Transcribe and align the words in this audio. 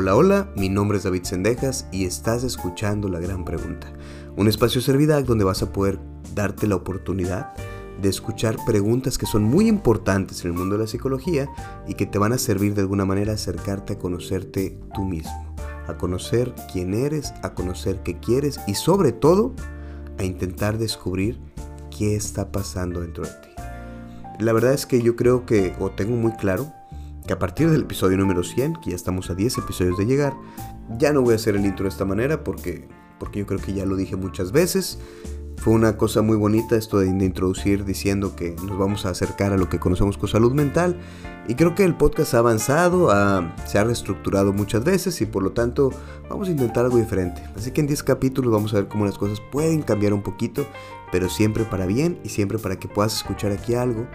Hola, 0.00 0.14
hola, 0.14 0.48
mi 0.54 0.68
nombre 0.68 0.98
es 0.98 1.02
David 1.02 1.24
Sendejas 1.24 1.88
y 1.90 2.04
estás 2.04 2.44
escuchando 2.44 3.08
La 3.08 3.18
Gran 3.18 3.44
Pregunta, 3.44 3.92
un 4.36 4.46
espacio 4.46 4.80
Servidac 4.80 5.24
donde 5.24 5.42
vas 5.42 5.60
a 5.64 5.72
poder 5.72 5.98
darte 6.36 6.68
la 6.68 6.76
oportunidad 6.76 7.52
de 8.00 8.08
escuchar 8.08 8.54
preguntas 8.64 9.18
que 9.18 9.26
son 9.26 9.42
muy 9.42 9.66
importantes 9.66 10.44
en 10.44 10.52
el 10.52 10.56
mundo 10.56 10.76
de 10.76 10.82
la 10.82 10.86
psicología 10.86 11.48
y 11.88 11.94
que 11.94 12.06
te 12.06 12.20
van 12.20 12.32
a 12.32 12.38
servir 12.38 12.74
de 12.74 12.82
alguna 12.82 13.04
manera 13.06 13.32
a 13.32 13.34
acercarte 13.34 13.94
a 13.94 13.98
conocerte 13.98 14.78
tú 14.94 15.02
mismo, 15.02 15.56
a 15.88 15.98
conocer 15.98 16.54
quién 16.72 16.94
eres, 16.94 17.34
a 17.42 17.54
conocer 17.54 18.04
qué 18.04 18.20
quieres 18.20 18.60
y 18.68 18.76
sobre 18.76 19.10
todo 19.10 19.52
a 20.16 20.22
intentar 20.22 20.78
descubrir 20.78 21.40
qué 21.90 22.14
está 22.14 22.52
pasando 22.52 23.00
dentro 23.00 23.24
de 23.24 23.30
ti. 23.30 23.48
La 24.38 24.52
verdad 24.52 24.74
es 24.74 24.86
que 24.86 25.02
yo 25.02 25.16
creo 25.16 25.44
que, 25.44 25.74
o 25.80 25.90
tengo 25.90 26.14
muy 26.14 26.30
claro, 26.34 26.72
que 27.28 27.34
a 27.34 27.38
partir 27.38 27.70
del 27.70 27.82
episodio 27.82 28.16
número 28.16 28.42
100, 28.42 28.76
que 28.76 28.90
ya 28.90 28.96
estamos 28.96 29.28
a 29.28 29.34
10 29.34 29.58
episodios 29.58 29.98
de 29.98 30.06
llegar, 30.06 30.32
ya 30.98 31.12
no 31.12 31.20
voy 31.20 31.34
a 31.34 31.36
hacer 31.36 31.56
el 31.56 31.66
intro 31.66 31.84
de 31.84 31.90
esta 31.90 32.06
manera 32.06 32.42
porque, 32.42 32.88
porque 33.20 33.40
yo 33.40 33.46
creo 33.46 33.60
que 33.60 33.74
ya 33.74 33.84
lo 33.84 33.96
dije 33.96 34.16
muchas 34.16 34.50
veces. 34.50 34.98
Fue 35.58 35.74
una 35.74 35.98
cosa 35.98 36.22
muy 36.22 36.38
bonita 36.38 36.76
esto 36.76 37.00
de, 37.00 37.08
introducir 37.08 37.84
diciendo 37.84 38.34
que 38.34 38.56
nos 38.64 38.78
vamos 38.78 39.04
a 39.04 39.10
acercar 39.10 39.52
a 39.52 39.58
lo 39.58 39.68
que 39.68 39.78
conocemos 39.78 40.16
con 40.16 40.30
salud 40.30 40.52
mental. 40.54 40.98
Y 41.46 41.54
creo 41.54 41.74
que 41.74 41.84
el 41.84 41.96
podcast 41.96 42.32
ha 42.32 42.38
avanzado, 42.38 43.10
se 43.66 43.78
ha 43.78 43.84
reestructurado 43.84 44.54
muchas 44.54 44.82
veces 44.84 45.20
y 45.20 45.26
por 45.26 45.42
lo 45.42 45.52
tanto 45.52 45.90
vamos 46.30 46.48
a 46.48 46.52
intentar 46.52 46.86
algo 46.86 46.96
diferente. 46.96 47.42
Así 47.56 47.72
que 47.72 47.82
en 47.82 47.88
10 47.88 48.04
capítulos 48.04 48.50
vamos 48.50 48.72
a 48.72 48.76
ver 48.76 48.88
cómo 48.88 49.04
las 49.04 49.18
cosas 49.18 49.42
pueden 49.52 49.82
cambiar 49.82 50.14
un 50.14 50.22
poquito, 50.22 50.66
pero 51.12 51.28
siempre 51.28 51.64
para 51.64 51.84
bien 51.84 52.18
y 52.24 52.30
siempre 52.30 52.58
para 52.58 52.78
que 52.78 52.88
puedas 52.88 53.14
escuchar 53.16 53.52
aquí 53.52 53.74
algo 53.74 54.06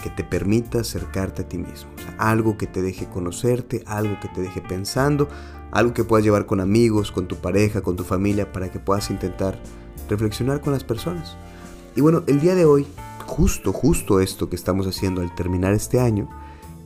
que 0.00 0.10
te 0.10 0.24
permita 0.24 0.80
acercarte 0.80 1.42
a 1.42 1.48
ti 1.48 1.58
mismo. 1.58 1.90
algo 2.18 2.58
que 2.58 2.66
te 2.66 2.82
deje 2.82 3.06
conocerte, 3.06 3.84
algo 3.86 4.18
que 4.20 4.28
te 4.28 4.40
deje 4.40 4.60
pensando, 4.60 5.28
algo 5.70 5.94
que 5.94 6.04
puedas 6.04 6.24
llevar 6.24 6.46
con 6.46 6.60
amigos, 6.60 7.12
con 7.12 7.28
tu 7.28 7.36
pareja, 7.36 7.80
con 7.80 7.96
tu 7.96 8.04
familia, 8.04 8.52
para 8.52 8.70
que 8.70 8.80
puedas 8.80 9.10
intentar 9.10 9.60
reflexionar 10.08 10.60
con 10.60 10.72
las 10.72 10.84
personas. 10.84 11.36
Y 11.94 12.00
bueno, 12.00 12.24
el 12.26 12.40
día 12.40 12.54
de 12.54 12.64
hoy, 12.64 12.86
justo, 13.26 13.72
justo 13.72 14.20
esto 14.20 14.48
que 14.48 14.56
estamos 14.56 14.86
haciendo 14.86 15.20
al 15.20 15.34
terminar 15.34 15.74
este 15.74 16.00
año, 16.00 16.28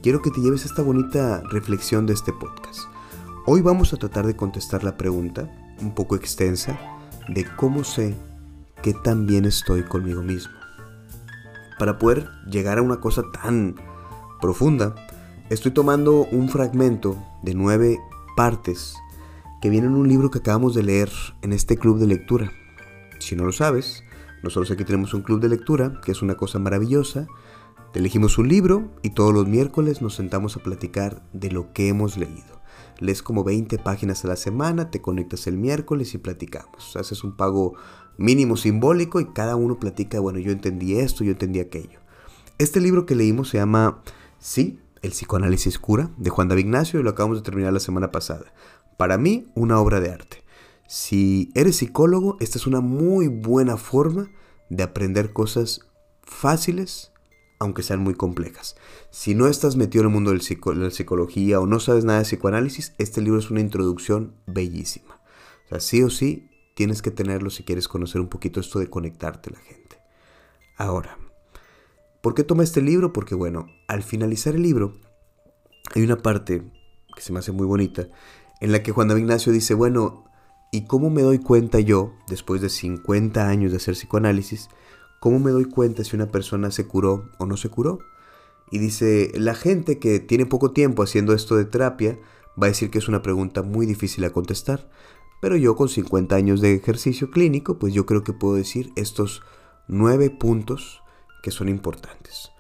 quiero 0.02 0.20
que 0.20 0.30
te 0.30 0.40
lleves 0.40 0.64
esta 0.64 0.82
bonita 0.82 1.42
reflexión 1.50 2.06
de 2.06 2.14
este 2.14 2.32
podcast. 2.32 2.80
Hoy 3.46 3.60
vamos 3.62 3.92
a 3.92 3.96
tratar 3.96 4.26
de 4.26 4.36
contestar 4.36 4.84
la 4.84 4.96
pregunta, 4.96 5.50
un 5.80 5.94
poco 5.94 6.16
extensa, 6.16 6.78
de 7.28 7.46
cómo 7.56 7.84
sé 7.84 8.14
que 8.82 8.92
tan 8.92 9.26
bien 9.26 9.44
estoy 9.44 9.82
conmigo 9.84 10.22
mismo 10.22 10.61
para 11.82 11.98
poder 11.98 12.30
llegar 12.48 12.78
a 12.78 12.82
una 12.82 13.00
cosa 13.00 13.24
tan 13.32 13.74
profunda, 14.40 14.94
estoy 15.50 15.72
tomando 15.72 16.28
un 16.30 16.48
fragmento 16.48 17.20
de 17.42 17.54
nueve 17.54 17.98
partes 18.36 18.94
que 19.60 19.68
viene 19.68 19.88
en 19.88 19.96
un 19.96 20.06
libro 20.06 20.30
que 20.30 20.38
acabamos 20.38 20.76
de 20.76 20.84
leer 20.84 21.10
en 21.40 21.52
este 21.52 21.76
club 21.76 21.98
de 21.98 22.06
lectura. 22.06 22.52
Si 23.18 23.34
no 23.34 23.44
lo 23.44 23.50
sabes, 23.50 24.04
nosotros 24.44 24.70
aquí 24.70 24.84
tenemos 24.84 25.12
un 25.12 25.22
club 25.22 25.40
de 25.40 25.48
lectura, 25.48 26.00
que 26.04 26.12
es 26.12 26.22
una 26.22 26.36
cosa 26.36 26.60
maravillosa. 26.60 27.26
Te 27.92 27.98
elegimos 27.98 28.38
un 28.38 28.46
libro 28.46 28.92
y 29.02 29.10
todos 29.10 29.34
los 29.34 29.48
miércoles 29.48 30.02
nos 30.02 30.14
sentamos 30.14 30.56
a 30.56 30.62
platicar 30.62 31.24
de 31.32 31.50
lo 31.50 31.72
que 31.72 31.88
hemos 31.88 32.16
leído. 32.16 32.62
Lees 33.00 33.24
como 33.24 33.42
20 33.42 33.78
páginas 33.78 34.24
a 34.24 34.28
la 34.28 34.36
semana, 34.36 34.88
te 34.92 35.02
conectas 35.02 35.48
el 35.48 35.56
miércoles 35.56 36.14
y 36.14 36.18
platicamos. 36.18 36.94
Haces 36.94 37.24
un 37.24 37.36
pago 37.36 37.74
mínimo 38.16 38.56
simbólico 38.56 39.20
y 39.20 39.26
cada 39.26 39.56
uno 39.56 39.78
platica, 39.78 40.20
bueno, 40.20 40.38
yo 40.38 40.52
entendí 40.52 40.98
esto, 40.98 41.24
yo 41.24 41.32
entendí 41.32 41.60
aquello. 41.60 42.00
Este 42.58 42.80
libro 42.80 43.06
que 43.06 43.14
leímos 43.14 43.48
se 43.48 43.58
llama 43.58 44.02
Sí, 44.38 44.80
el 45.02 45.10
psicoanálisis 45.10 45.78
cura, 45.78 46.10
de 46.16 46.30
Juan 46.30 46.48
David 46.48 46.64
Ignacio, 46.64 47.00
y 47.00 47.02
lo 47.02 47.10
acabamos 47.10 47.38
de 47.38 47.44
terminar 47.44 47.72
la 47.72 47.80
semana 47.80 48.12
pasada. 48.12 48.52
Para 48.96 49.18
mí, 49.18 49.50
una 49.54 49.80
obra 49.80 50.00
de 50.00 50.10
arte. 50.10 50.44
Si 50.86 51.50
eres 51.54 51.76
psicólogo, 51.76 52.36
esta 52.40 52.58
es 52.58 52.66
una 52.66 52.80
muy 52.80 53.28
buena 53.28 53.76
forma 53.76 54.30
de 54.68 54.82
aprender 54.82 55.32
cosas 55.32 55.80
fáciles, 56.22 57.12
aunque 57.58 57.82
sean 57.82 58.00
muy 58.00 58.14
complejas. 58.14 58.76
Si 59.10 59.34
no 59.34 59.46
estás 59.46 59.76
metido 59.76 60.02
en 60.02 60.08
el 60.08 60.14
mundo 60.14 60.32
de 60.32 60.38
la 60.76 60.90
psicología 60.90 61.60
o 61.60 61.66
no 61.66 61.80
sabes 61.80 62.04
nada 62.04 62.20
de 62.20 62.24
psicoanálisis, 62.24 62.94
este 62.98 63.20
libro 63.20 63.38
es 63.38 63.50
una 63.50 63.60
introducción 63.60 64.34
bellísima. 64.46 65.20
O 65.64 65.68
sea, 65.68 65.80
sí 65.80 66.02
o 66.02 66.10
sí, 66.10 66.48
tienes 66.74 67.02
que 67.02 67.10
tenerlo 67.10 67.50
si 67.50 67.64
quieres 67.64 67.88
conocer 67.88 68.20
un 68.20 68.28
poquito 68.28 68.60
esto 68.60 68.78
de 68.78 68.88
conectarte 68.88 69.50
la 69.50 69.60
gente. 69.60 69.98
Ahora, 70.76 71.18
¿por 72.22 72.34
qué 72.34 72.44
tomé 72.44 72.64
este 72.64 72.82
libro? 72.82 73.12
Porque 73.12 73.34
bueno, 73.34 73.66
al 73.88 74.02
finalizar 74.02 74.54
el 74.54 74.62
libro 74.62 74.94
hay 75.94 76.02
una 76.02 76.16
parte 76.16 76.62
que 77.14 77.22
se 77.22 77.32
me 77.32 77.38
hace 77.38 77.52
muy 77.52 77.66
bonita 77.66 78.08
en 78.60 78.72
la 78.72 78.82
que 78.82 78.92
Juan 78.92 79.08
David 79.08 79.22
Ignacio 79.22 79.52
dice, 79.52 79.74
bueno, 79.74 80.24
¿y 80.70 80.86
cómo 80.86 81.10
me 81.10 81.22
doy 81.22 81.38
cuenta 81.38 81.80
yo, 81.80 82.14
después 82.28 82.60
de 82.60 82.68
50 82.68 83.48
años 83.48 83.72
de 83.72 83.78
hacer 83.78 83.94
psicoanálisis, 83.94 84.68
cómo 85.20 85.38
me 85.40 85.50
doy 85.50 85.64
cuenta 85.64 86.04
si 86.04 86.14
una 86.16 86.30
persona 86.30 86.70
se 86.70 86.86
curó 86.86 87.30
o 87.38 87.46
no 87.46 87.56
se 87.56 87.68
curó? 87.68 87.98
Y 88.70 88.78
dice, 88.78 89.32
la 89.34 89.54
gente 89.54 89.98
que 89.98 90.20
tiene 90.20 90.46
poco 90.46 90.70
tiempo 90.70 91.02
haciendo 91.02 91.34
esto 91.34 91.56
de 91.56 91.64
terapia 91.64 92.18
va 92.60 92.66
a 92.66 92.70
decir 92.70 92.90
que 92.90 92.98
es 92.98 93.08
una 93.08 93.20
pregunta 93.20 93.62
muy 93.62 93.84
difícil 93.84 94.24
a 94.24 94.30
contestar, 94.30 94.88
pero 95.42 95.56
yo 95.56 95.74
con 95.74 95.88
50 95.88 96.36
años 96.36 96.60
de 96.60 96.72
ejercicio 96.72 97.32
clínico, 97.32 97.76
pues 97.76 97.92
yo 97.92 98.06
creo 98.06 98.22
que 98.22 98.32
puedo 98.32 98.54
decir 98.54 98.92
estos 98.94 99.42
nueve 99.88 100.30
puntos 100.30 101.02
que 101.42 101.50
son 101.50 101.68
importantes. 101.68 102.52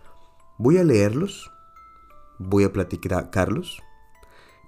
Voy 0.58 0.78
a 0.78 0.82
leerlos, 0.82 1.52
voy 2.40 2.64
a 2.64 2.72
platicarlos 2.72 3.80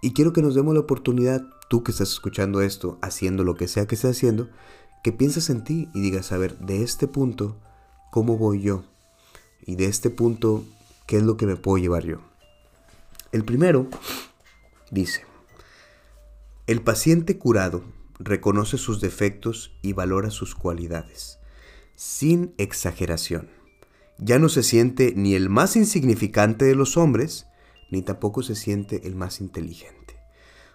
y 0.00 0.12
quiero 0.12 0.32
que 0.32 0.42
nos 0.42 0.54
demos 0.54 0.74
la 0.74 0.80
oportunidad, 0.80 1.42
tú 1.68 1.82
que 1.82 1.90
estás 1.90 2.10
escuchando 2.10 2.60
esto, 2.60 3.00
haciendo 3.02 3.42
lo 3.42 3.56
que 3.56 3.66
sea 3.66 3.88
que 3.88 3.96
estés 3.96 4.12
haciendo, 4.12 4.48
que 5.02 5.10
pienses 5.10 5.50
en 5.50 5.64
ti 5.64 5.88
y 5.92 6.00
digas, 6.00 6.30
a 6.30 6.38
ver, 6.38 6.56
de 6.58 6.84
este 6.84 7.08
punto, 7.08 7.56
¿cómo 8.12 8.38
voy 8.38 8.62
yo? 8.62 8.84
Y 9.66 9.74
de 9.74 9.86
este 9.86 10.10
punto, 10.10 10.62
¿qué 11.08 11.16
es 11.16 11.24
lo 11.24 11.36
que 11.36 11.46
me 11.46 11.56
puedo 11.56 11.78
llevar 11.78 12.04
yo? 12.04 12.18
El 13.32 13.44
primero 13.44 13.88
dice, 14.92 15.24
el 16.68 16.80
paciente 16.80 17.38
curado 17.38 17.82
reconoce 18.18 18.78
sus 18.78 19.00
defectos 19.00 19.76
y 19.82 19.92
valora 19.92 20.30
sus 20.30 20.54
cualidades, 20.54 21.38
sin 21.94 22.54
exageración. 22.58 23.48
Ya 24.18 24.38
no 24.38 24.48
se 24.48 24.62
siente 24.62 25.12
ni 25.16 25.34
el 25.34 25.50
más 25.50 25.76
insignificante 25.76 26.64
de 26.64 26.74
los 26.74 26.96
hombres, 26.96 27.46
ni 27.90 28.02
tampoco 28.02 28.42
se 28.42 28.54
siente 28.54 29.06
el 29.06 29.16
más 29.16 29.40
inteligente. 29.40 30.16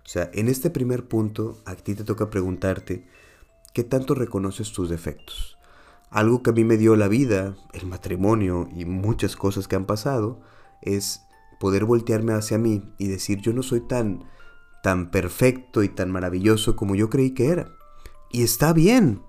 O 0.05 0.09
sea, 0.09 0.29
en 0.33 0.47
este 0.47 0.69
primer 0.69 1.07
punto, 1.07 1.61
a 1.65 1.75
ti 1.75 1.95
te 1.95 2.03
toca 2.03 2.29
preguntarte, 2.29 3.07
¿qué 3.73 3.83
tanto 3.83 4.15
reconoces 4.15 4.71
tus 4.71 4.89
defectos? 4.89 5.57
Algo 6.09 6.41
que 6.41 6.49
a 6.49 6.53
mí 6.53 6.63
me 6.63 6.77
dio 6.77 6.95
la 6.95 7.07
vida, 7.07 7.55
el 7.73 7.85
matrimonio 7.85 8.67
y 8.75 8.85
muchas 8.85 9.35
cosas 9.35 9.67
que 9.67 9.75
han 9.75 9.85
pasado, 9.85 10.41
es 10.81 11.21
poder 11.59 11.85
voltearme 11.85 12.33
hacia 12.33 12.57
mí 12.57 12.83
y 12.97 13.07
decir, 13.07 13.39
yo 13.41 13.53
no 13.53 13.61
soy 13.61 13.81
tan 13.81 14.25
tan 14.83 15.11
perfecto 15.11 15.83
y 15.83 15.89
tan 15.89 16.11
maravilloso 16.11 16.75
como 16.75 16.95
yo 16.95 17.09
creí 17.09 17.31
que 17.31 17.49
era. 17.49 17.75
Y 18.31 18.43
está 18.43 18.73
bien. 18.73 19.21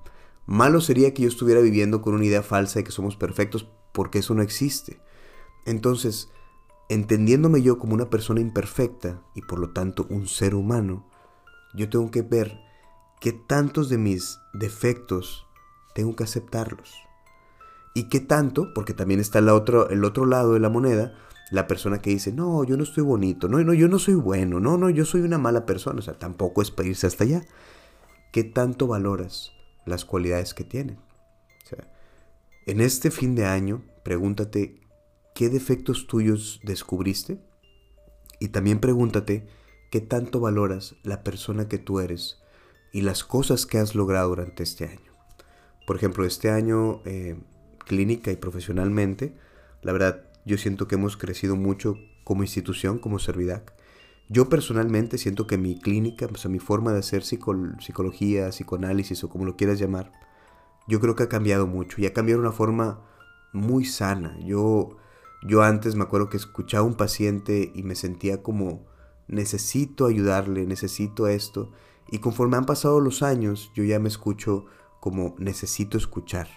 Malo 0.46 0.80
sería 0.80 1.14
que 1.14 1.22
yo 1.22 1.28
estuviera 1.28 1.60
viviendo 1.60 2.02
con 2.02 2.14
una 2.14 2.24
idea 2.24 2.42
falsa 2.42 2.80
de 2.80 2.84
que 2.84 2.92
somos 2.92 3.16
perfectos 3.16 3.68
porque 3.92 4.18
eso 4.18 4.34
no 4.34 4.42
existe. 4.42 5.00
Entonces, 5.66 6.30
entendiéndome 6.88 7.62
yo 7.62 7.78
como 7.78 7.94
una 7.94 8.10
persona 8.10 8.40
imperfecta 8.40 9.22
y 9.34 9.42
por 9.42 9.58
lo 9.58 9.70
tanto 9.70 10.06
un 10.10 10.26
ser 10.26 10.54
humano, 10.54 11.06
yo 11.74 11.88
tengo 11.88 12.10
que 12.10 12.22
ver 12.22 12.60
qué 13.20 13.32
tantos 13.32 13.88
de 13.88 13.98
mis 13.98 14.38
defectos 14.52 15.46
tengo 15.94 16.16
que 16.16 16.24
aceptarlos. 16.24 16.94
Y 17.94 18.08
qué 18.08 18.20
tanto, 18.20 18.72
porque 18.74 18.94
también 18.94 19.20
está 19.20 19.40
el 19.40 19.48
otro, 19.48 19.90
el 19.90 20.04
otro 20.04 20.24
lado 20.24 20.54
de 20.54 20.60
la 20.60 20.68
moneda, 20.68 21.14
la 21.50 21.66
persona 21.66 22.00
que 22.00 22.10
dice, 22.10 22.32
no, 22.32 22.64
yo 22.64 22.76
no 22.76 22.84
estoy 22.84 23.02
bonito, 23.02 23.48
no, 23.48 23.62
no, 23.62 23.74
yo 23.74 23.88
no 23.88 23.98
soy 23.98 24.14
bueno, 24.14 24.60
no, 24.60 24.78
no, 24.78 24.88
yo 24.88 25.04
soy 25.04 25.22
una 25.22 25.38
mala 25.38 25.66
persona, 25.66 25.98
o 25.98 26.02
sea, 26.02 26.18
tampoco 26.18 26.62
es 26.62 26.70
para 26.70 26.88
irse 26.88 27.06
hasta 27.06 27.24
allá. 27.24 27.42
¿Qué 28.32 28.44
tanto 28.44 28.86
valoras 28.86 29.52
las 29.84 30.04
cualidades 30.04 30.54
que 30.54 30.62
tienen? 30.62 30.98
O 31.64 31.66
sea, 31.66 31.92
en 32.66 32.80
este 32.80 33.10
fin 33.10 33.34
de 33.34 33.46
año, 33.46 33.82
pregúntate, 34.04 34.80
¿qué 35.34 35.48
defectos 35.48 36.06
tuyos 36.06 36.60
descubriste? 36.62 37.40
Y 38.38 38.48
también 38.48 38.78
pregúntate, 38.78 39.48
¿qué 39.90 40.00
tanto 40.00 40.38
valoras 40.38 40.94
la 41.02 41.24
persona 41.24 41.68
que 41.68 41.78
tú 41.78 41.98
eres 41.98 42.38
y 42.92 43.00
las 43.00 43.24
cosas 43.24 43.66
que 43.66 43.78
has 43.78 43.96
logrado 43.96 44.28
durante 44.28 44.62
este 44.62 44.84
año? 44.86 45.12
Por 45.84 45.96
ejemplo, 45.96 46.24
este 46.24 46.50
año, 46.50 47.02
eh, 47.04 47.36
clínica 47.84 48.30
y 48.30 48.36
profesionalmente, 48.36 49.34
la 49.82 49.92
verdad, 49.92 50.29
yo 50.44 50.58
siento 50.58 50.88
que 50.88 50.96
hemos 50.96 51.16
crecido 51.16 51.56
mucho 51.56 51.96
como 52.24 52.42
institución, 52.42 52.98
como 52.98 53.18
Servidac. 53.18 53.74
Yo 54.28 54.48
personalmente 54.48 55.18
siento 55.18 55.46
que 55.46 55.58
mi 55.58 55.80
clínica, 55.80 56.26
o 56.32 56.36
sea, 56.36 56.50
mi 56.50 56.60
forma 56.60 56.92
de 56.92 57.00
hacer 57.00 57.22
psicología, 57.24 58.50
psicoanálisis 58.50 59.24
o 59.24 59.28
como 59.28 59.44
lo 59.44 59.56
quieras 59.56 59.78
llamar, 59.78 60.12
yo 60.86 61.00
creo 61.00 61.16
que 61.16 61.24
ha 61.24 61.28
cambiado 61.28 61.66
mucho 61.66 62.00
y 62.00 62.06
ha 62.06 62.12
cambiado 62.12 62.40
de 62.40 62.46
una 62.46 62.56
forma 62.56 63.00
muy 63.52 63.84
sana. 63.84 64.38
Yo, 64.44 64.96
yo 65.42 65.62
antes 65.62 65.96
me 65.96 66.04
acuerdo 66.04 66.28
que 66.28 66.36
escuchaba 66.36 66.84
a 66.84 66.86
un 66.86 66.96
paciente 66.96 67.72
y 67.74 67.82
me 67.82 67.94
sentía 67.94 68.42
como 68.42 68.86
necesito 69.26 70.06
ayudarle, 70.06 70.66
necesito 70.66 71.26
esto. 71.26 71.72
Y 72.10 72.18
conforme 72.18 72.56
han 72.56 72.66
pasado 72.66 73.00
los 73.00 73.22
años, 73.22 73.70
yo 73.74 73.84
ya 73.84 73.98
me 73.98 74.08
escucho 74.08 74.66
como 75.00 75.34
necesito 75.38 75.96
escuchar. 75.98 76.48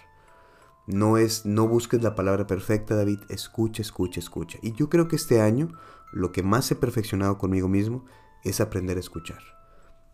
No 0.86 1.16
es, 1.16 1.46
no 1.46 1.66
busques 1.66 2.02
la 2.02 2.14
palabra 2.14 2.46
perfecta, 2.46 2.94
David, 2.94 3.20
escucha, 3.28 3.80
escucha, 3.80 4.20
escucha. 4.20 4.58
Y 4.62 4.72
yo 4.72 4.90
creo 4.90 5.08
que 5.08 5.16
este 5.16 5.40
año 5.40 5.72
lo 6.12 6.30
que 6.30 6.42
más 6.42 6.70
he 6.70 6.76
perfeccionado 6.76 7.38
conmigo 7.38 7.68
mismo 7.68 8.04
es 8.44 8.60
aprender 8.60 8.98
a 8.98 9.00
escuchar. 9.00 9.42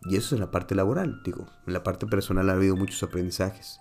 Y 0.03 0.15
eso 0.15 0.27
es 0.27 0.31
en 0.33 0.39
la 0.39 0.51
parte 0.51 0.73
laboral, 0.73 1.21
digo, 1.23 1.47
en 1.67 1.73
la 1.73 1.83
parte 1.83 2.07
personal 2.07 2.49
ha 2.49 2.53
habido 2.53 2.75
muchos 2.75 3.03
aprendizajes. 3.03 3.79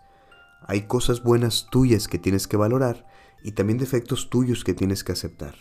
Hay 0.62 0.82
cosas 0.82 1.22
buenas 1.22 1.68
tuyas 1.70 2.08
que 2.08 2.18
tienes 2.18 2.46
que 2.46 2.56
valorar 2.58 3.06
y 3.42 3.52
también 3.52 3.78
defectos 3.78 4.28
tuyos 4.28 4.64
que 4.64 4.74
tienes 4.74 5.02
que 5.04 5.12
aceptar. 5.12 5.54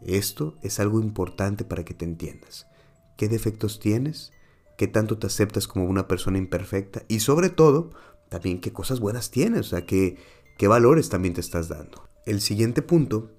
Esto 0.00 0.56
es 0.62 0.78
algo 0.78 1.00
importante 1.00 1.64
para 1.64 1.84
que 1.84 1.94
te 1.94 2.04
entiendas. 2.04 2.68
¿Qué 3.16 3.28
defectos 3.28 3.80
tienes? 3.80 4.32
¿Qué 4.76 4.86
tanto 4.86 5.18
te 5.18 5.26
aceptas 5.26 5.66
como 5.66 5.86
una 5.86 6.06
persona 6.06 6.38
imperfecta? 6.38 7.02
Y 7.08 7.18
sobre 7.18 7.50
todo, 7.50 7.90
también 8.28 8.60
qué 8.60 8.72
cosas 8.72 9.00
buenas 9.00 9.32
tienes, 9.32 9.66
o 9.66 9.70
sea, 9.70 9.86
qué, 9.86 10.18
qué 10.58 10.68
valores 10.68 11.08
también 11.08 11.32
te 11.32 11.40
estás 11.40 11.68
dando. 11.68 12.06
El 12.26 12.42
siguiente 12.42 12.82
punto 12.82 13.30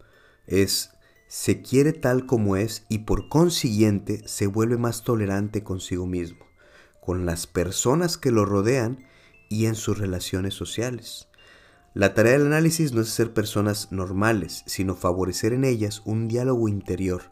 es, 0.47 0.91
se 1.27 1.61
quiere 1.61 1.93
tal 1.93 2.25
como 2.25 2.55
es 2.55 2.85
y 2.89 2.99
por 2.99 3.29
consiguiente 3.29 4.27
se 4.27 4.47
vuelve 4.47 4.77
más 4.77 5.03
tolerante 5.03 5.63
consigo 5.63 6.07
mismo, 6.07 6.47
con 6.99 7.27
las 7.27 7.45
personas 7.45 8.17
que 8.17 8.31
lo 8.31 8.45
rodean 8.45 9.05
y 9.49 9.67
en 9.67 9.75
sus 9.75 9.99
relaciones 9.99 10.55
sociales. 10.55 11.27
La 11.93 12.13
tarea 12.13 12.33
del 12.33 12.47
análisis 12.47 12.93
no 12.93 13.01
es 13.01 13.09
ser 13.09 13.33
personas 13.33 13.91
normales, 13.91 14.63
sino 14.65 14.95
favorecer 14.95 15.53
en 15.53 15.65
ellas 15.65 16.01
un 16.05 16.27
diálogo 16.27 16.69
interior, 16.69 17.23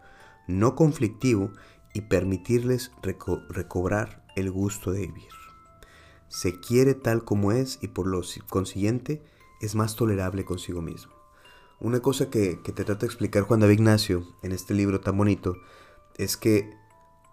no 0.48 0.76
conflictivo, 0.76 1.52
y 1.94 2.02
permitirles 2.02 2.92
recobrar 3.50 4.24
el 4.36 4.52
gusto 4.52 4.92
de 4.92 5.08
vivir. 5.08 5.32
Se 6.28 6.60
quiere 6.60 6.94
tal 6.94 7.24
como 7.24 7.52
es 7.52 7.80
y 7.82 7.88
por 7.88 8.06
lo 8.06 8.22
consiguiente 8.50 9.24
es 9.62 9.76
más 9.76 9.96
tolerable 9.96 10.46
consigo 10.46 10.82
mismo. 10.82 11.14
Una 11.80 12.00
cosa 12.00 12.30
que, 12.30 12.62
que 12.64 12.72
te 12.72 12.84
trata 12.84 13.02
de 13.02 13.08
explicar 13.08 13.44
Juan 13.44 13.60
David 13.60 13.76
Ignacio 13.76 14.24
en 14.42 14.52
este 14.52 14.74
libro 14.74 15.00
tan 15.00 15.18
bonito 15.18 15.56
es 16.18 16.38
que 16.38 16.72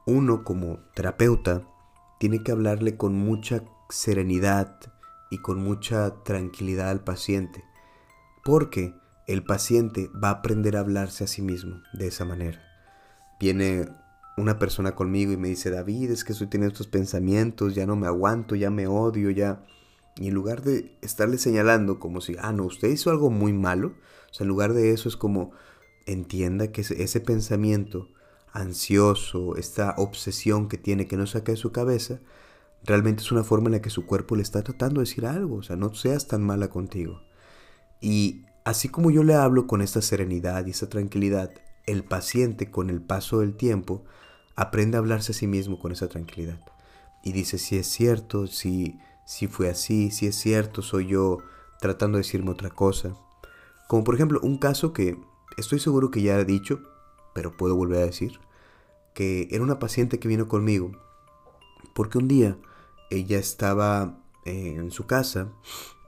uno 0.06 0.44
como 0.44 0.80
terapeuta 0.94 1.66
tiene 2.18 2.42
que 2.42 2.52
hablarle 2.52 2.96
con 2.96 3.14
mucha 3.14 3.64
serenidad 3.88 4.78
y 5.30 5.38
con 5.38 5.62
mucha 5.62 6.22
tranquilidad 6.22 6.90
al 6.90 7.02
paciente, 7.02 7.64
porque 8.44 8.94
el 9.26 9.42
paciente 9.42 10.10
va 10.22 10.28
a 10.28 10.32
aprender 10.32 10.76
a 10.76 10.80
hablarse 10.80 11.24
a 11.24 11.26
sí 11.26 11.42
mismo 11.42 11.80
de 11.92 12.08
esa 12.08 12.24
manera. 12.24 12.62
Viene 13.40 13.88
una 14.36 14.58
persona 14.58 14.94
conmigo 14.94 15.32
y 15.32 15.36
me 15.36 15.48
dice, 15.48 15.70
David, 15.70 16.10
es 16.10 16.24
que 16.24 16.32
estoy 16.32 16.48
teniendo 16.48 16.72
estos 16.72 16.88
pensamientos, 16.88 17.74
ya 17.74 17.86
no 17.86 17.96
me 17.96 18.06
aguanto, 18.06 18.54
ya 18.54 18.70
me 18.70 18.86
odio, 18.86 19.30
ya... 19.30 19.62
Y 20.16 20.28
en 20.28 20.34
lugar 20.34 20.62
de 20.62 20.96
estarle 21.02 21.38
señalando 21.38 21.98
como 21.98 22.20
si, 22.20 22.36
ah, 22.40 22.52
no, 22.52 22.64
usted 22.64 22.88
hizo 22.88 23.10
algo 23.10 23.30
muy 23.30 23.52
malo, 23.52 23.94
o 24.30 24.34
sea, 24.34 24.44
en 24.44 24.48
lugar 24.48 24.72
de 24.72 24.92
eso 24.92 25.08
es 25.08 25.16
como, 25.16 25.52
entienda 26.06 26.70
que 26.70 26.82
ese, 26.82 27.20
pensamiento 27.20 28.08
ansioso, 28.52 29.56
esta 29.56 29.94
obsesión 29.96 30.68
que 30.68 30.78
tiene 30.78 31.06
que 31.06 31.16
no 31.16 31.26
saca 31.26 31.52
de 31.52 31.56
su 31.56 31.72
cabeza, 31.72 32.20
realmente 32.84 33.22
es 33.22 33.32
una 33.32 33.42
forma 33.42 33.66
en 33.66 33.72
la 33.72 33.82
que 33.82 33.90
su 33.90 34.06
cuerpo 34.06 34.36
le 34.36 34.42
está 34.42 34.62
tratando 34.62 35.00
de 35.00 35.06
decir 35.06 35.26
algo, 35.26 35.56
o 35.56 35.62
sea, 35.62 35.76
no 35.76 35.92
seas 35.94 36.28
tan 36.28 36.42
mala 36.42 36.68
contigo. 36.68 37.22
Y 38.00 38.44
así 38.64 38.88
como 38.88 39.10
yo 39.10 39.24
le 39.24 39.34
hablo 39.34 39.66
con 39.66 39.82
esta 39.82 40.02
serenidad 40.02 40.66
y 40.66 40.70
esta 40.70 40.88
tranquilidad, 40.88 41.50
el 41.86 42.04
paciente 42.04 42.70
con 42.70 42.90
el 42.90 43.02
paso 43.02 43.40
del 43.40 43.56
tiempo 43.56 44.04
aprende 44.56 44.96
a 44.96 45.00
hablarse 45.00 45.32
a 45.32 45.34
sí 45.34 45.46
mismo 45.46 45.78
con 45.78 45.90
esa 45.92 46.08
tranquilidad. 46.08 46.60
Y 47.22 47.32
dice, 47.32 47.58
si 47.58 47.76
es 47.76 47.88
cierto, 47.88 48.46
si, 48.46 48.98
si 49.24 49.46
fue 49.46 49.68
así, 49.68 50.10
si 50.10 50.26
es 50.26 50.36
cierto, 50.36 50.82
soy 50.82 51.08
yo 51.08 51.38
tratando 51.80 52.18
de 52.18 52.22
decirme 52.22 52.50
otra 52.50 52.70
cosa. 52.70 53.14
Como 53.88 54.04
por 54.04 54.14
ejemplo 54.14 54.40
un 54.42 54.58
caso 54.58 54.92
que 54.92 55.18
estoy 55.56 55.80
seguro 55.80 56.10
que 56.10 56.22
ya 56.22 56.38
he 56.38 56.44
dicho, 56.44 56.80
pero 57.34 57.56
puedo 57.56 57.76
volver 57.76 58.02
a 58.02 58.06
decir, 58.06 58.40
que 59.14 59.48
era 59.50 59.62
una 59.62 59.78
paciente 59.78 60.18
que 60.18 60.28
vino 60.28 60.48
conmigo, 60.48 60.92
porque 61.94 62.18
un 62.18 62.28
día 62.28 62.58
ella 63.10 63.38
estaba 63.38 64.18
eh, 64.44 64.74
en 64.76 64.90
su 64.90 65.06
casa, 65.06 65.52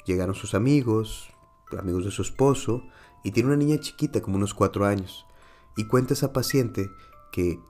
llegaron 0.05 0.35
sus 0.35 0.55
amigos, 0.55 1.29
amigos 1.79 2.05
de 2.05 2.11
su 2.11 2.23
esposo, 2.23 2.83
y 3.23 3.33
tiene 3.33 3.49
una 3.49 3.57
niña 3.57 3.81
chiquita, 3.81 4.21
como 4.23 4.37
unos 4.37 4.55
cuatro 4.55 4.87
años. 4.87 5.27
Y 5.77 5.87
cuenta 5.87 6.15
esa 6.15 6.33
paciente 6.33 6.91
que 7.33 7.61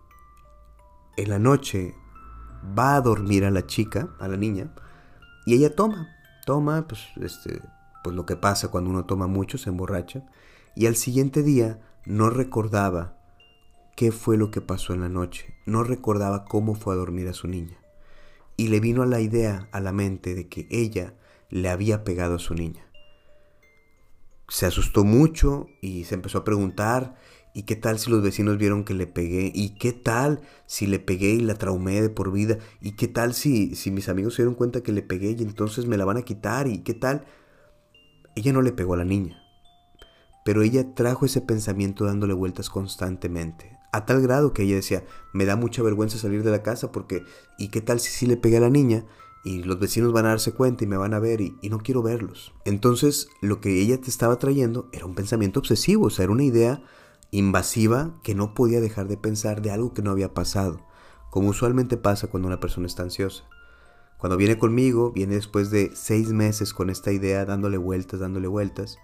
en 1.17 1.31
la 1.31 1.39
noche 1.39 1.95
va 2.79 2.97
a 2.97 3.01
dormir 3.01 3.45
a 3.45 3.51
la 3.51 3.67
chica, 3.67 4.15
a 4.19 4.29
la 4.29 4.37
niña, 4.37 4.75
y 5.47 5.55
ella 5.55 5.75
toma, 5.75 6.15
toma, 6.45 6.87
pues, 6.89 7.01
este, 7.23 7.63
pues 8.03 8.15
lo 8.15 8.27
que 8.27 8.37
pasa 8.37 8.69
cuando 8.69 8.91
uno 8.91 9.07
toma 9.07 9.29
mucho, 9.29 9.57
se 9.57 9.71
emborracha, 9.71 10.27
y 10.75 10.87
al 10.87 10.97
siguiente 10.97 11.43
día 11.43 11.81
no 12.05 12.31
recordaba 12.31 13.17
qué 13.97 14.11
fue 14.11 14.37
lo 14.37 14.51
que 14.51 14.61
pasó 14.61 14.93
en 14.93 15.01
la 15.01 15.09
noche, 15.09 15.55
no 15.65 15.85
recordaba 15.85 16.45
cómo 16.45 16.75
fue 16.75 16.95
a 16.95 16.97
dormir 16.97 17.29
a 17.29 17.33
su 17.33 17.47
niña. 17.47 17.79
Y 18.57 18.69
le 18.69 18.81
vino 18.81 19.03
a 19.03 19.07
la 19.07 19.21
idea, 19.21 19.69
a 19.71 19.81
la 19.81 19.93
mente, 19.93 20.35
de 20.35 20.49
que 20.49 20.67
ella 20.69 21.15
le 21.49 21.69
había 21.69 22.03
pegado 22.03 22.35
a 22.35 22.41
su 22.41 22.55
niña. 22.55 22.85
Se 24.49 24.67
asustó 24.67 25.05
mucho 25.05 25.69
y 25.81 26.05
se 26.05 26.17
empezó 26.17 26.39
a 26.39 26.45
preguntar 26.45 27.15
¿Y 27.57 27.63
qué 27.63 27.75
tal 27.75 27.99
si 27.99 28.11
los 28.11 28.23
vecinos 28.23 28.59
vieron 28.59 28.85
que 28.85 28.93
le 28.93 29.07
pegué? 29.07 29.51
¿Y 29.55 29.71
qué 29.79 29.95
tal 29.95 30.43
si 30.67 30.87
le 30.87 30.99
pegué 30.99 31.31
y 31.31 31.41
la 31.41 31.55
traumé 31.55 32.03
de 32.03 32.11
por 32.11 32.31
vida? 32.31 32.59
¿Y 32.83 32.97
qué 32.97 33.09
tal 33.09 33.33
si, 33.33 33.75
si 33.77 33.91
mis 33.91 34.11
amigos 34.11 34.35
se 34.35 34.43
dieron 34.43 34.55
cuenta 34.55 34.83
que 34.83 34.93
le 34.93 35.01
pegué 35.01 35.31
y 35.31 35.43
entonces 35.43 35.87
me 35.87 35.97
la 35.97 36.05
van 36.05 36.19
a 36.19 36.23
quitar? 36.23 36.69
¿Y 36.69 36.81
qué 36.81 36.93
tal? 36.93 37.25
Ella 38.35 38.53
no 38.53 38.61
le 38.61 38.73
pegó 38.73 38.93
a 38.93 38.99
la 38.99 39.07
niña, 39.07 39.39
pero 40.45 40.61
ella 40.61 40.95
trajo 40.95 41.25
ese 41.25 41.41
pensamiento 41.41 42.05
dándole 42.05 42.35
vueltas 42.35 42.69
constantemente, 42.69 43.79
a 43.91 44.05
tal 44.05 44.21
grado 44.21 44.53
que 44.53 44.65
ella 44.65 44.75
decía, 44.75 45.05
me 45.33 45.47
da 45.47 45.57
mucha 45.57 45.83
vergüenza 45.83 46.19
salir 46.19 46.43
de 46.43 46.51
la 46.51 46.63
casa 46.63 46.93
porque, 46.93 47.25
¿y 47.57 47.69
qué 47.69 47.81
tal 47.81 48.01
si 48.01 48.11
sí 48.11 48.27
le 48.27 48.37
pegué 48.37 48.59
a 48.59 48.61
la 48.61 48.69
niña? 48.69 49.07
Y 49.47 49.63
los 49.63 49.81
vecinos 49.81 50.13
van 50.13 50.27
a 50.27 50.31
darse 50.31 50.53
cuenta 50.53 50.85
y 50.85 50.89
me 50.89 50.99
van 50.99 51.15
a 51.15 51.21
ver 51.21 51.41
y, 51.41 51.57
y 51.63 51.71
no 51.71 51.79
quiero 51.79 52.03
verlos. 52.03 52.53
Entonces, 52.67 53.31
lo 53.41 53.63
que 53.63 53.81
ella 53.81 53.99
te 53.99 54.11
estaba 54.11 54.39
trayendo 54.39 54.91
era 54.93 55.07
un 55.07 55.15
pensamiento 55.15 55.61
obsesivo, 55.61 56.09
o 56.09 56.11
sea, 56.11 56.25
era 56.25 56.33
una 56.35 56.45
idea 56.45 56.83
invasiva 57.31 58.19
que 58.23 58.35
no 58.35 58.55
podía 58.55 58.81
dejar 58.81 59.09
de 59.09 59.17
pensar 59.17 59.63
de 59.63 59.71
algo 59.71 59.93
que 59.93 60.03
no 60.03 60.11
había 60.11 60.35
pasado, 60.35 60.87
como 61.31 61.51
usualmente 61.51 61.97
pasa 61.97 62.29
cuando 62.29 62.49
una 62.49 62.61
persona 62.61 62.87
está 62.87 63.03
ansiosa. 63.03 63.45
Cuando 64.19 64.37
viene 64.37 64.59
conmigo, 64.59 65.13
viene 65.13 65.35
después 65.35 65.71
de 65.71 65.91
seis 65.95 66.29
meses 66.31 66.73
con 66.73 66.89
esta 66.89 67.13
idea 67.13 67.45
dándole 67.45 67.77
vueltas, 67.77 68.21
dándole 68.21 68.49
vueltas, 68.49 68.99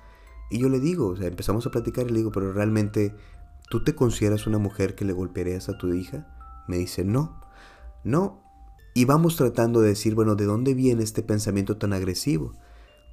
y 0.53 0.59
yo 0.59 0.69
le 0.69 0.81
digo, 0.81 1.09
o 1.09 1.17
sea, 1.17 1.29
empezamos 1.29 1.67
a 1.67 1.71
platicar 1.71 2.07
y 2.07 2.11
le 2.11 2.19
digo, 2.19 2.31
pero 2.31 2.53
realmente, 2.53 3.15
¿tú 3.71 3.83
te 3.83 3.95
consideras 3.95 4.47
una 4.47 4.59
mujer 4.59 4.95
que 4.95 5.07
le 5.07 5.15
golpearías 5.15 5.71
a 5.71 5.79
tu 5.79 5.95
hija? 5.95 6.29
Me 6.69 6.77
dice, 6.77 7.05
no, 7.05 7.41
no. 8.05 8.43
Y 8.93 9.07
vamos 9.07 9.37
tratando 9.37 9.81
de 9.81 9.89
decir, 9.89 10.15
bueno, 10.15 10.35
¿de 10.35 10.45
dónde 10.45 10.75
viene 10.75 11.05
este 11.05 11.23
pensamiento 11.23 11.79
tan 11.79 11.95
agresivo? 11.95 12.53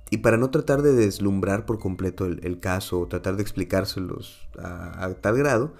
Y 0.10 0.18
para 0.18 0.38
no 0.38 0.50
tratar 0.50 0.82
de 0.82 0.94
deslumbrar 0.94 1.66
por 1.66 1.80
completo 1.80 2.26
el, 2.26 2.60
caso 2.60 3.00
o 3.00 3.08
tratar 3.08 3.36
de 3.36 3.44
explicárselos 3.44 4.48
a, 4.58 5.14
tal 5.22 5.38
grado, 5.38 5.74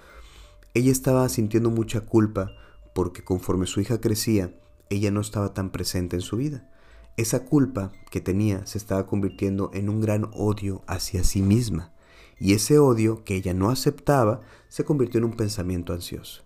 ella 0.72 0.92
estaba 0.92 1.28
sintiendo 1.28 1.70
mucha 1.70 2.02
culpa 2.02 2.52
porque 2.94 3.24
conforme 3.24 3.66
su 3.66 3.80
hija 3.80 4.00
crecía, 4.00 4.54
ella 4.88 5.10
no 5.10 5.20
estaba 5.20 5.52
tan 5.52 5.70
presente 5.70 6.16
en 6.16 6.22
su 6.22 6.36
vida. 6.36 6.68
Esa 7.16 7.44
culpa 7.44 7.92
que 8.10 8.20
tenía 8.20 8.64
se 8.66 8.78
estaba 8.78 9.06
convirtiendo 9.06 9.70
en 9.74 9.88
un 9.88 10.00
gran 10.00 10.30
odio 10.32 10.82
hacia 10.86 11.24
sí 11.24 11.42
misma. 11.42 11.92
Y 12.38 12.54
ese 12.54 12.78
odio 12.78 13.24
que 13.24 13.34
ella 13.34 13.52
no 13.52 13.68
aceptaba 13.70 14.40
se 14.68 14.84
convirtió 14.84 15.18
en 15.18 15.24
un 15.24 15.36
pensamiento 15.36 15.92
ansioso. 15.92 16.42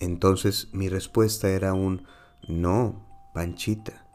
Entonces 0.00 0.68
mi 0.72 0.88
respuesta 0.88 1.50
era 1.50 1.74
un 1.74 2.04
no, 2.48 3.06
Panchita. 3.34 4.06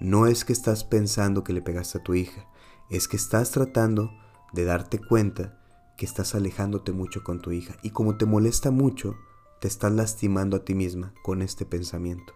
No 0.00 0.26
es 0.26 0.44
que 0.44 0.52
estás 0.52 0.82
pensando 0.82 1.44
que 1.44 1.52
le 1.52 1.62
pegaste 1.62 1.98
a 1.98 2.02
tu 2.02 2.14
hija, 2.14 2.46
es 2.90 3.08
que 3.08 3.16
estás 3.16 3.50
tratando 3.50 4.10
de 4.52 4.64
darte 4.64 4.98
cuenta 4.98 5.58
que 5.96 6.06
estás 6.06 6.34
alejándote 6.34 6.92
mucho 6.92 7.22
con 7.22 7.40
tu 7.40 7.52
hija 7.52 7.76
y 7.82 7.90
como 7.90 8.16
te 8.16 8.26
molesta 8.26 8.70
mucho, 8.70 9.16
te 9.60 9.68
estás 9.68 9.92
lastimando 9.92 10.56
a 10.56 10.64
ti 10.64 10.74
misma 10.74 11.12
con 11.22 11.42
este 11.42 11.64
pensamiento. 11.64 12.32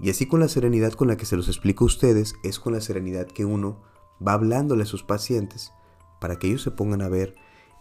Y 0.00 0.10
así 0.10 0.26
con 0.26 0.40
la 0.40 0.48
serenidad 0.48 0.92
con 0.92 1.08
la 1.08 1.16
que 1.16 1.26
se 1.26 1.36
los 1.36 1.48
explico 1.48 1.84
a 1.84 1.86
ustedes, 1.86 2.34
es 2.42 2.58
con 2.58 2.72
la 2.72 2.80
serenidad 2.80 3.26
que 3.26 3.44
uno 3.44 3.82
va 4.26 4.32
hablándole 4.32 4.82
a 4.84 4.86
sus 4.86 5.02
pacientes 5.02 5.72
para 6.20 6.38
que 6.38 6.48
ellos 6.48 6.62
se 6.62 6.70
pongan 6.70 7.02
a 7.02 7.08
ver 7.08 7.34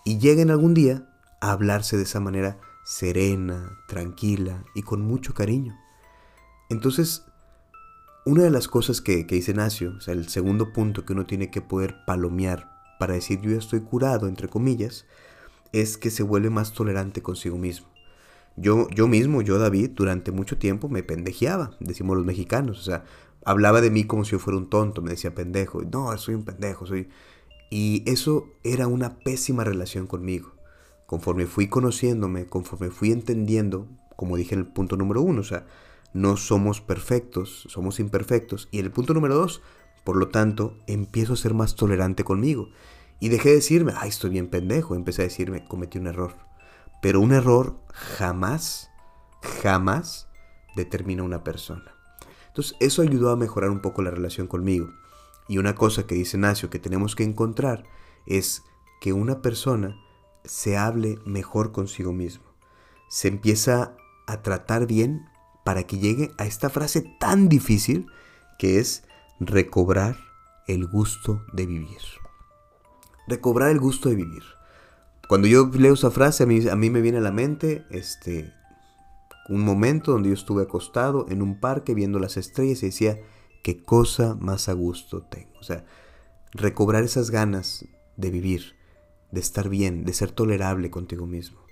y 0.05 0.19
lleguen 0.19 0.51
algún 0.51 0.73
día 0.73 1.09
a 1.41 1.51
hablarse 1.51 1.97
de 1.97 2.03
esa 2.03 2.19
manera 2.19 2.59
serena, 2.83 3.79
tranquila 3.87 4.63
y 4.75 4.83
con 4.83 5.01
mucho 5.01 5.33
cariño. 5.33 5.77
Entonces, 6.69 7.25
una 8.25 8.43
de 8.43 8.51
las 8.51 8.67
cosas 8.67 9.01
que, 9.01 9.23
dice 9.23 9.53
Nacio, 9.53 9.95
o 9.97 10.01
sea, 10.01 10.13
el 10.13 10.29
segundo 10.29 10.71
punto 10.71 11.05
que 11.05 11.13
uno 11.13 11.25
tiene 11.25 11.51
que 11.51 11.61
poder 11.61 12.05
palomear 12.05 12.69
para 12.99 13.13
decir 13.13 13.41
yo 13.41 13.57
estoy 13.57 13.81
curado, 13.81 14.27
entre 14.27 14.47
comillas, 14.47 15.05
es 15.73 15.97
que 15.97 16.11
se 16.11 16.23
vuelve 16.23 16.49
más 16.49 16.73
tolerante 16.73 17.21
consigo 17.21 17.57
mismo. 17.57 17.87
yo, 18.55 18.87
yo 18.91 19.07
mismo, 19.07 19.41
yo 19.41 19.57
David, 19.57 19.91
durante 19.95 20.31
mucho 20.31 20.57
tiempo 20.57 20.87
me 20.87 21.03
pendejeaba, 21.03 21.75
decimos 21.79 22.15
los 22.15 22.25
mexicanos. 22.25 22.79
O 22.79 22.83
sea, 22.83 23.03
hablaba 23.45 23.81
de 23.81 23.89
mí 23.89 24.05
como 24.05 24.25
si 24.25 24.31
yo 24.31 24.39
fuera 24.39 24.57
un 24.57 24.69
tonto, 24.69 25.01
me 25.01 25.11
decía 25.11 25.35
pendejo. 25.35 25.81
No, 25.81 26.15
soy 26.17 26.35
un 26.35 26.43
pendejo, 26.43 26.85
soy... 26.85 27.09
Y 27.69 28.03
eso 28.05 28.45
era 28.63 28.87
una 28.87 29.17
pésima 29.19 29.63
relación 29.63 30.05
conmigo. 30.05 30.53
Conforme 31.07 31.47
fui 31.47 31.67
conociéndome, 31.67 32.45
conforme 32.45 32.91
fui 32.91 33.11
entendiendo, 33.11 33.87
como 34.15 34.37
dije 34.37 34.53
en 34.53 34.59
el 34.61 34.67
punto 34.67 34.95
número 34.95 35.23
uno, 35.23 35.41
o 35.41 35.43
sea, 35.43 35.65
no 36.13 36.37
somos 36.37 36.81
perfectos, 36.81 37.65
somos 37.69 37.99
imperfectos. 37.99 38.69
Y 38.71 38.79
en 38.79 38.85
el 38.85 38.91
punto 38.91 39.13
número 39.13 39.35
dos, 39.35 39.61
por 40.03 40.15
lo 40.15 40.29
tanto, 40.29 40.77
empiezo 40.87 41.33
a 41.33 41.37
ser 41.37 41.53
más 41.53 41.75
tolerante 41.75 42.23
conmigo. 42.23 42.69
Y 43.19 43.29
dejé 43.29 43.49
de 43.49 43.55
decirme, 43.55 43.93
ay, 43.95 44.09
estoy 44.09 44.29
bien 44.29 44.47
pendejo. 44.47 44.95
Empecé 44.95 45.21
a 45.21 45.25
decirme, 45.25 45.67
cometí 45.67 45.97
un 45.97 46.07
error. 46.07 46.35
Pero 47.01 47.19
un 47.19 47.31
error 47.31 47.79
jamás, 47.93 48.89
jamás 49.61 50.27
determina 50.75 51.23
una 51.23 51.43
persona. 51.43 51.95
Entonces, 52.47 52.75
eso 52.79 53.01
ayudó 53.01 53.31
a 53.31 53.35
mejorar 53.35 53.71
un 53.71 53.81
poco 53.81 54.01
la 54.01 54.11
relación 54.11 54.47
conmigo. 54.47 54.89
Y 55.47 55.57
una 55.57 55.75
cosa 55.75 56.05
que 56.05 56.15
dice 56.15 56.37
Nacio 56.37 56.69
que 56.69 56.79
tenemos 56.79 57.15
que 57.15 57.23
encontrar 57.23 57.83
es 58.25 58.63
que 59.01 59.13
una 59.13 59.41
persona 59.41 59.97
se 60.45 60.77
hable 60.77 61.17
mejor 61.25 61.71
consigo 61.71 62.13
mismo. 62.13 62.45
Se 63.09 63.27
empieza 63.27 63.95
a 64.27 64.41
tratar 64.41 64.85
bien 64.85 65.25
para 65.63 65.83
que 65.83 65.97
llegue 65.97 66.31
a 66.37 66.45
esta 66.45 66.69
frase 66.69 67.01
tan 67.19 67.49
difícil 67.49 68.07
que 68.57 68.79
es 68.79 69.03
recobrar 69.39 70.17
el 70.67 70.87
gusto 70.87 71.43
de 71.53 71.65
vivir. 71.65 71.99
Recobrar 73.27 73.69
el 73.69 73.79
gusto 73.79 74.09
de 74.09 74.15
vivir. 74.15 74.43
Cuando 75.27 75.47
yo 75.47 75.69
leo 75.73 75.93
esa 75.93 76.11
frase, 76.11 76.43
a 76.43 76.75
mí, 76.75 76.89
me 76.89 77.01
viene 77.01 77.17
a 77.17 77.21
la 77.21 77.31
mente 77.31 77.85
este, 77.89 78.53
un 79.49 79.61
momento 79.61 80.11
donde 80.11 80.29
yo 80.29 80.35
estuve 80.35 80.63
acostado 80.63 81.25
en 81.29 81.41
un 81.41 81.59
parque 81.59 81.93
viendo 81.93 82.19
las 82.19 82.37
estrellas 82.37 82.83
y 82.83 82.87
decía, 82.87 83.19
qué 83.63 83.83
cosa 83.83 84.35
más 84.39 84.67
a 84.67 84.73
gusto 84.73 85.23
tengo. 85.23 85.57
O 85.59 85.63
sea, 85.63 85.85
recobrar 86.51 87.03
esas 87.03 87.31
ganas 87.31 87.85
de 88.17 88.29
vivir, 88.29 88.75
de 89.31 89.39
estar 89.39 89.69
bien, 89.69 90.03
de 90.03 90.13
ser 90.13 90.31
tolerable 90.31 90.91
contigo 90.91 91.25
mismo. 91.25 91.62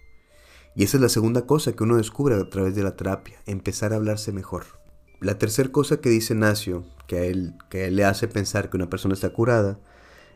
Y 0.75 0.83
esa 0.83 0.97
es 0.97 1.01
la 1.01 1.09
segunda 1.09 1.45
cosa 1.45 1.73
que 1.73 1.83
uno 1.83 1.97
descubre 1.97 2.35
a 2.35 2.49
través 2.49 2.75
de 2.75 2.83
la 2.83 2.95
terapia, 2.95 3.39
empezar 3.45 3.93
a 3.93 3.97
hablarse 3.97 4.31
mejor. 4.31 4.65
La 5.19 5.37
tercera 5.37 5.71
cosa 5.71 5.97
que 5.97 6.09
dice 6.09 6.33
Nacio, 6.33 6.85
que 7.07 7.17
a, 7.17 7.23
él, 7.23 7.55
que 7.69 7.85
él 7.85 7.95
le 7.95 8.05
hace 8.05 8.27
pensar 8.27 8.69
que 8.69 8.77
una 8.77 8.89
persona 8.89 9.13
está 9.13 9.29
curada, 9.31 9.79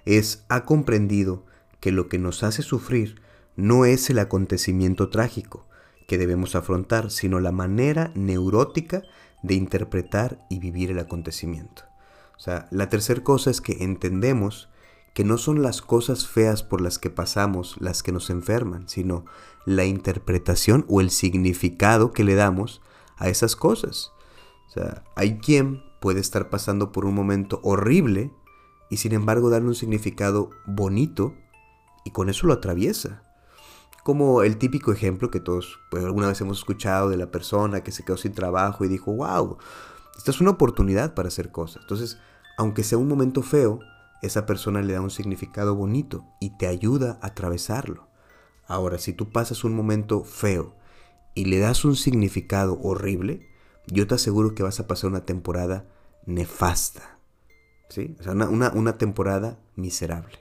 es 0.05 0.43
ha 0.49 0.65
comprendido 0.65 1.45
que 1.79 1.91
lo 1.91 2.09
que 2.09 2.19
nos 2.19 2.43
hace 2.43 2.61
sufrir 2.61 3.21
no 3.55 3.85
es 3.85 4.09
el 4.09 4.19
acontecimiento 4.19 5.09
trágico 5.09 5.65
que 6.07 6.17
debemos 6.17 6.55
afrontar, 6.55 7.09
sino 7.09 7.39
la 7.39 7.51
manera 7.51 8.11
neurótica 8.15 9.03
de 9.41 9.55
interpretar 9.55 10.45
y 10.49 10.59
vivir 10.59 10.91
el 10.91 10.99
acontecimiento. 10.99 11.83
O 12.37 12.39
sea, 12.39 12.67
la 12.71 12.89
tercera 12.89 13.23
cosa 13.23 13.49
es 13.49 13.61
que 13.61 13.83
entendemos 13.83 14.69
que 15.15 15.23
no 15.23 15.37
son 15.37 15.63
las 15.63 15.81
cosas 15.81 16.27
feas 16.27 16.61
por 16.61 16.81
las 16.81 16.99
que 16.99 17.09
pasamos 17.09 17.77
las 17.79 18.03
que 18.03 18.11
nos 18.11 18.29
enferman, 18.29 18.89
sino 18.89 19.23
la 19.65 19.85
interpretación 19.85 20.85
o 20.89 20.99
el 20.99 21.09
significado 21.09 22.11
que 22.11 22.25
le 22.25 22.35
damos 22.35 22.81
a 23.15 23.29
esas 23.29 23.55
cosas. 23.55 24.11
O 24.67 24.71
sea, 24.71 25.05
hay 25.15 25.37
quien 25.37 25.81
puede 26.01 26.19
estar 26.19 26.49
pasando 26.49 26.91
por 26.91 27.05
un 27.05 27.15
momento 27.15 27.61
horrible 27.63 28.33
y 28.89 28.97
sin 28.97 29.13
embargo 29.13 29.49
darle 29.49 29.69
un 29.69 29.75
significado 29.75 30.49
bonito 30.65 31.33
y 32.03 32.11
con 32.11 32.27
eso 32.27 32.45
lo 32.45 32.53
atraviesa. 32.53 33.23
Como 34.03 34.43
el 34.43 34.57
típico 34.57 34.91
ejemplo 34.91 35.31
que 35.31 35.39
todos 35.39 35.79
pues, 35.91 36.03
alguna 36.03 36.27
vez 36.27 36.41
hemos 36.41 36.57
escuchado 36.57 37.09
de 37.09 37.15
la 37.15 37.31
persona 37.31 37.83
que 37.83 37.93
se 37.93 38.03
quedó 38.03 38.17
sin 38.17 38.33
trabajo 38.33 38.83
y 38.83 38.89
dijo, 38.89 39.13
wow, 39.13 39.59
esta 40.17 40.31
es 40.31 40.41
una 40.41 40.51
oportunidad 40.51 41.13
para 41.13 41.29
hacer 41.29 41.53
cosas. 41.53 41.83
Entonces, 41.83 42.19
aunque 42.57 42.83
sea 42.83 42.97
un 42.97 43.07
momento 43.07 43.41
feo, 43.43 43.79
esa 44.25 44.45
persona 44.45 44.81
le 44.81 44.93
da 44.93 45.01
un 45.01 45.09
significado 45.09 45.75
bonito 45.75 46.25
y 46.39 46.57
te 46.57 46.67
ayuda 46.67 47.19
a 47.21 47.27
atravesarlo. 47.27 48.07
Ahora, 48.67 48.97
si 48.97 49.13
tú 49.13 49.29
pasas 49.29 49.63
un 49.63 49.75
momento 49.75 50.23
feo 50.23 50.75
y 51.33 51.45
le 51.45 51.59
das 51.59 51.85
un 51.85 51.95
significado 51.95 52.79
horrible, 52.81 53.47
yo 53.87 54.07
te 54.07 54.15
aseguro 54.15 54.55
que 54.55 54.63
vas 54.63 54.79
a 54.79 54.87
pasar 54.87 55.09
una 55.09 55.25
temporada 55.25 55.85
nefasta. 56.25 57.19
¿Sí? 57.89 58.15
O 58.19 58.23
sea, 58.23 58.33
una, 58.33 58.71
una 58.71 58.97
temporada 58.97 59.59
miserable. 59.75 60.39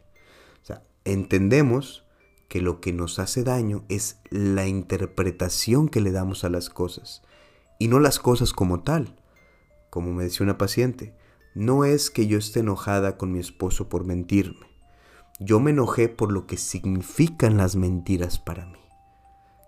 O 0.62 0.66
sea, 0.66 0.82
entendemos 1.04 2.06
que 2.48 2.60
lo 2.60 2.80
que 2.80 2.92
nos 2.92 3.18
hace 3.18 3.44
daño 3.44 3.84
es 3.88 4.20
la 4.30 4.66
interpretación 4.66 5.88
que 5.88 6.00
le 6.00 6.12
damos 6.12 6.44
a 6.44 6.50
las 6.50 6.70
cosas 6.70 7.22
y 7.78 7.88
no 7.88 8.00
las 8.00 8.18
cosas 8.18 8.52
como 8.52 8.82
tal. 8.82 9.16
Como 9.90 10.12
me 10.12 10.24
decía 10.24 10.44
una 10.44 10.58
paciente, 10.58 11.14
no 11.54 11.84
es 11.84 12.10
que 12.10 12.26
yo 12.26 12.38
esté 12.38 12.60
enojada 12.60 13.16
con 13.16 13.32
mi 13.32 13.38
esposo 13.38 13.88
por 13.88 14.04
mentirme. 14.04 14.66
Yo 15.40 15.60
me 15.60 15.70
enojé 15.70 16.08
por 16.08 16.32
lo 16.32 16.46
que 16.46 16.56
significan 16.56 17.56
las 17.56 17.76
mentiras 17.76 18.38
para 18.38 18.66
mí. 18.66 18.78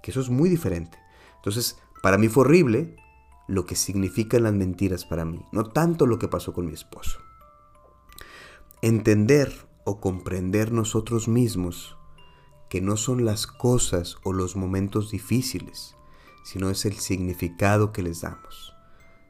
Que 0.02 0.10
eso 0.10 0.20
es 0.20 0.28
muy 0.28 0.48
diferente. 0.48 0.98
Entonces, 1.36 1.78
para 2.02 2.18
mí 2.18 2.28
fue 2.28 2.42
horrible 2.42 2.96
lo 3.48 3.66
que 3.66 3.76
significan 3.76 4.42
las 4.42 4.52
mentiras 4.52 5.04
para 5.04 5.24
mí, 5.24 5.44
no 5.52 5.64
tanto 5.70 6.06
lo 6.06 6.18
que 6.18 6.28
pasó 6.28 6.52
con 6.52 6.66
mi 6.66 6.72
esposo. 6.72 7.20
Entender 8.82 9.52
o 9.84 10.00
comprender 10.00 10.72
nosotros 10.72 11.28
mismos 11.28 11.96
que 12.68 12.80
no 12.80 12.96
son 12.96 13.24
las 13.24 13.46
cosas 13.46 14.16
o 14.24 14.32
los 14.32 14.56
momentos 14.56 15.10
difíciles, 15.12 15.96
sino 16.42 16.70
es 16.70 16.84
el 16.84 16.94
significado 16.94 17.92
que 17.92 18.02
les 18.02 18.22
damos. 18.22 18.74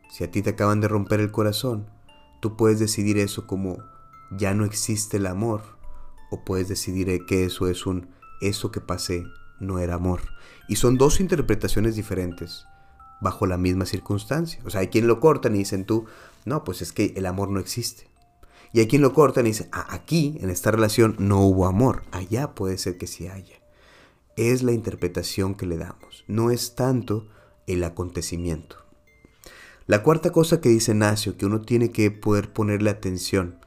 Si 0.08 0.24
a 0.24 0.30
ti 0.30 0.40
te 0.40 0.50
acaban 0.50 0.80
de 0.80 0.88
romper 0.88 1.20
el 1.20 1.30
corazón, 1.30 1.90
Tú 2.40 2.56
puedes 2.56 2.78
decidir 2.78 3.18
eso 3.18 3.46
como 3.46 3.78
ya 4.30 4.54
no 4.54 4.64
existe 4.64 5.18
el 5.18 5.26
amor 5.26 5.62
o 6.30 6.44
puedes 6.44 6.68
decidir 6.68 7.24
que 7.26 7.44
eso 7.44 7.68
es 7.68 7.86
un 7.86 8.08
eso 8.40 8.70
que 8.70 8.80
pasé 8.80 9.24
no 9.60 9.78
era 9.78 9.94
amor. 9.94 10.20
Y 10.68 10.76
son 10.76 10.98
dos 10.98 11.20
interpretaciones 11.20 11.96
diferentes 11.96 12.66
bajo 13.20 13.46
la 13.46 13.56
misma 13.56 13.86
circunstancia. 13.86 14.60
O 14.64 14.70
sea, 14.70 14.80
hay 14.80 14.88
quien 14.88 15.06
lo 15.06 15.20
cortan 15.20 15.54
y 15.54 15.58
dicen 15.58 15.86
tú, 15.86 16.06
no, 16.44 16.64
pues 16.64 16.82
es 16.82 16.92
que 16.92 17.14
el 17.16 17.26
amor 17.26 17.50
no 17.50 17.60
existe. 17.60 18.08
Y 18.72 18.80
hay 18.80 18.88
quien 18.88 19.02
lo 19.02 19.14
cortan 19.14 19.46
y 19.46 19.50
dice, 19.50 19.68
ah, 19.72 19.86
aquí, 19.90 20.36
en 20.40 20.50
esta 20.50 20.70
relación, 20.70 21.16
no 21.18 21.40
hubo 21.40 21.66
amor. 21.66 22.02
Allá 22.10 22.54
puede 22.54 22.78
ser 22.78 22.98
que 22.98 23.06
sí 23.06 23.28
haya. 23.28 23.56
Es 24.36 24.62
la 24.62 24.72
interpretación 24.72 25.54
que 25.54 25.66
le 25.66 25.78
damos. 25.78 26.24
No 26.26 26.50
es 26.50 26.74
tanto 26.74 27.28
el 27.66 27.82
acontecimiento. 27.84 28.85
La 29.86 30.02
cuarta 30.02 30.32
cosa 30.32 30.60
que 30.60 30.68
dice 30.68 30.94
Nacio, 30.94 31.36
que 31.36 31.46
uno 31.46 31.60
tiene 31.60 31.92
que 31.92 32.10
poder 32.10 32.52
ponerle 32.52 32.90
atención 32.90 33.60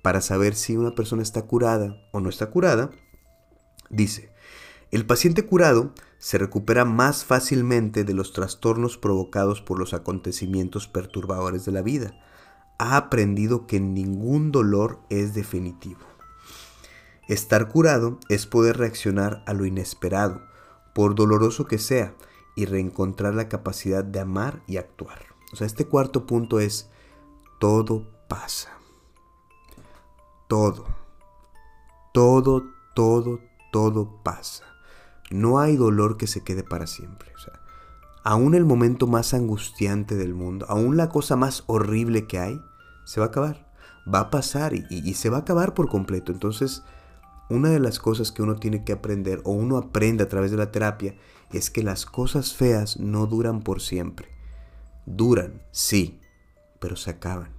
para 0.00 0.22
saber 0.22 0.54
si 0.54 0.78
una 0.78 0.94
persona 0.94 1.22
está 1.22 1.42
curada 1.42 1.94
o 2.10 2.20
no 2.20 2.30
está 2.30 2.46
curada, 2.48 2.90
dice, 3.90 4.32
el 4.90 5.04
paciente 5.04 5.44
curado 5.44 5.92
se 6.18 6.38
recupera 6.38 6.86
más 6.86 7.26
fácilmente 7.26 8.04
de 8.04 8.14
los 8.14 8.32
trastornos 8.32 8.96
provocados 8.96 9.60
por 9.60 9.78
los 9.78 9.92
acontecimientos 9.92 10.88
perturbadores 10.88 11.66
de 11.66 11.72
la 11.72 11.82
vida. 11.82 12.14
Ha 12.78 12.96
aprendido 12.96 13.66
que 13.66 13.78
ningún 13.78 14.52
dolor 14.52 15.00
es 15.10 15.34
definitivo. 15.34 16.00
Estar 17.28 17.68
curado 17.68 18.18
es 18.30 18.46
poder 18.46 18.78
reaccionar 18.78 19.42
a 19.46 19.52
lo 19.52 19.66
inesperado, 19.66 20.40
por 20.94 21.14
doloroso 21.14 21.66
que 21.66 21.78
sea, 21.78 22.14
y 22.56 22.64
reencontrar 22.64 23.34
la 23.34 23.50
capacidad 23.50 24.02
de 24.02 24.20
amar 24.20 24.62
y 24.66 24.78
actuar. 24.78 25.31
O 25.52 25.56
sea, 25.56 25.66
este 25.66 25.86
cuarto 25.86 26.26
punto 26.26 26.60
es, 26.60 26.90
todo 27.60 28.06
pasa. 28.28 28.70
Todo. 30.48 30.86
Todo, 32.12 32.64
todo, 32.94 33.40
todo 33.70 34.22
pasa. 34.22 34.64
No 35.30 35.58
hay 35.58 35.76
dolor 35.76 36.16
que 36.16 36.26
se 36.26 36.42
quede 36.42 36.62
para 36.62 36.86
siempre. 36.86 37.32
O 37.34 37.38
sea, 37.38 37.60
aún 38.24 38.54
el 38.54 38.64
momento 38.64 39.06
más 39.06 39.34
angustiante 39.34 40.16
del 40.16 40.34
mundo, 40.34 40.66
aún 40.68 40.96
la 40.96 41.08
cosa 41.08 41.36
más 41.36 41.64
horrible 41.66 42.26
que 42.26 42.38
hay, 42.38 42.60
se 43.04 43.20
va 43.20 43.26
a 43.26 43.28
acabar. 43.28 43.70
Va 44.12 44.20
a 44.20 44.30
pasar 44.30 44.74
y, 44.74 44.84
y 44.90 45.14
se 45.14 45.30
va 45.30 45.38
a 45.38 45.40
acabar 45.40 45.74
por 45.74 45.88
completo. 45.88 46.32
Entonces, 46.32 46.82
una 47.48 47.68
de 47.68 47.80
las 47.80 47.98
cosas 47.98 48.32
que 48.32 48.42
uno 48.42 48.56
tiene 48.56 48.84
que 48.84 48.92
aprender 48.92 49.42
o 49.44 49.52
uno 49.52 49.76
aprende 49.76 50.24
a 50.24 50.28
través 50.28 50.50
de 50.50 50.56
la 50.56 50.72
terapia 50.72 51.14
es 51.52 51.70
que 51.70 51.82
las 51.82 52.06
cosas 52.06 52.54
feas 52.54 52.98
no 52.98 53.26
duran 53.26 53.60
por 53.60 53.80
siempre. 53.80 54.28
Duran, 55.06 55.62
sí, 55.70 56.20
pero 56.80 56.96
se 56.96 57.10
acaban. 57.10 57.54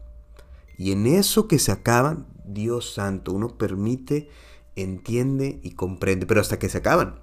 Y 0.78 0.92
en 0.92 1.08
eso 1.08 1.48
que 1.48 1.60
se 1.60 1.72
acaban, 1.72 2.28
Dios 2.46 2.94
santo, 2.94 3.34
uno 3.34 3.58
permite, 3.58 4.30
entiende 4.76 5.60
y 5.64 5.72
comprende, 5.72 6.26
pero 6.26 6.42
hasta 6.42 6.60
que 6.60 6.70
se 6.70 6.80
acaban. 6.80 7.20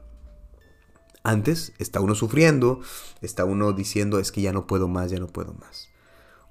Antes 1.22 1.74
está 1.78 2.00
uno 2.00 2.14
sufriendo, 2.14 2.80
está 3.20 3.44
uno 3.44 3.72
diciendo 3.72 4.18
es 4.18 4.32
que 4.32 4.40
ya 4.40 4.52
no 4.52 4.66
puedo 4.66 4.88
más, 4.88 5.10
ya 5.10 5.18
no 5.18 5.26
puedo 5.26 5.52
más. 5.54 5.90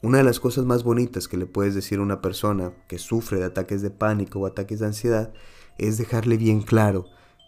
Una 0.01 0.19
de 0.19 0.23
las 0.23 0.39
cosas 0.39 0.65
más 0.65 0.83
bonitas 0.83 1.27
que 1.27 1.37
le 1.37 1.45
puedes 1.45 1.75
decir 1.75 1.99
a 1.99 2.03
una 2.03 2.21
persona 2.21 2.73
que 2.87 2.99
sufre 2.99 3.39
de 3.39 3.45
ataques 3.45 3.81
de 3.81 3.89
pánico 3.89 4.39
o 4.39 4.45
ataques 4.45 4.79
de 4.79 4.85
ansiedad 4.85 5.33
es 5.77 5.97
dejarle 5.97 6.37
bien 6.37 6.61
claro 6.61 7.07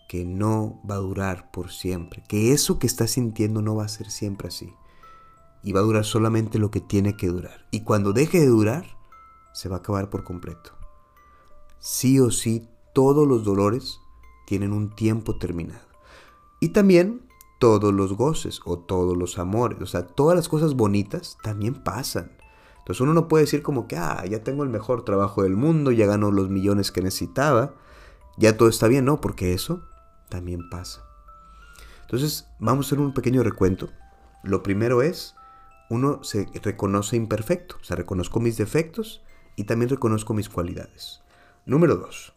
que 0.09 0.25
no 0.25 0.81
va 0.89 0.95
a 0.95 0.99
durar 0.99 1.51
por 1.51 1.71
siempre, 1.71 2.23
que 2.27 2.51
eso 2.51 2.79
que 2.79 2.87
estás 2.87 3.11
sintiendo 3.11 3.61
no 3.61 3.75
va 3.75 3.85
a 3.85 3.89
ser 3.89 4.09
siempre 4.09 4.49
así. 4.49 4.73
Y 5.63 5.73
va 5.73 5.81
a 5.81 5.83
durar 5.83 6.05
solamente 6.05 6.59
lo 6.59 6.71
que 6.71 6.81
tiene 6.81 7.15
que 7.15 7.27
durar. 7.27 7.67
Y 7.71 7.81
cuando 7.81 8.13
deje 8.13 8.39
de 8.39 8.47
durar, 8.47 8.85
se 9.53 9.69
va 9.69 9.77
a 9.77 9.79
acabar 9.79 10.09
por 10.09 10.23
completo. 10.23 10.71
Sí 11.79 12.19
o 12.19 12.31
sí, 12.31 12.67
todos 12.93 13.27
los 13.27 13.43
dolores 13.43 13.99
tienen 14.45 14.73
un 14.73 14.89
tiempo 14.89 15.37
terminado. 15.37 15.85
Y 16.59 16.69
también 16.69 17.27
todos 17.59 17.93
los 17.93 18.13
goces 18.13 18.59
o 18.65 18.79
todos 18.79 19.15
los 19.15 19.37
amores, 19.37 19.79
o 19.81 19.85
sea, 19.85 20.07
todas 20.07 20.35
las 20.35 20.49
cosas 20.49 20.73
bonitas 20.73 21.37
también 21.43 21.75
pasan. 21.75 22.31
Entonces 22.79 23.01
uno 23.01 23.13
no 23.13 23.27
puede 23.27 23.43
decir 23.43 23.61
como 23.61 23.87
que, 23.87 23.97
ah, 23.97 24.25
ya 24.27 24.43
tengo 24.43 24.63
el 24.63 24.69
mejor 24.69 25.05
trabajo 25.05 25.43
del 25.43 25.55
mundo, 25.55 25.91
ya 25.91 26.07
gano 26.07 26.31
los 26.31 26.49
millones 26.49 26.91
que 26.91 27.03
necesitaba, 27.03 27.75
ya 28.37 28.57
todo 28.57 28.67
está 28.67 28.87
bien, 28.87 29.05
no, 29.05 29.21
porque 29.21 29.53
eso 29.53 29.83
también 30.29 30.69
pasa. 30.69 31.03
Entonces 32.01 32.47
vamos 32.59 32.85
a 32.85 32.87
hacer 32.87 32.99
un 32.99 33.13
pequeño 33.13 33.43
recuento. 33.43 33.89
Lo 34.43 34.63
primero 34.63 35.03
es, 35.03 35.35
uno 35.91 36.23
se 36.23 36.47
reconoce 36.63 37.17
imperfecto, 37.17 37.75
o 37.81 37.83
sea, 37.83 37.97
reconozco 37.97 38.39
mis 38.39 38.55
defectos 38.55 39.21
y 39.57 39.65
también 39.65 39.89
reconozco 39.89 40.33
mis 40.33 40.47
cualidades. 40.47 41.21
Número 41.65 41.97
dos, 41.97 42.33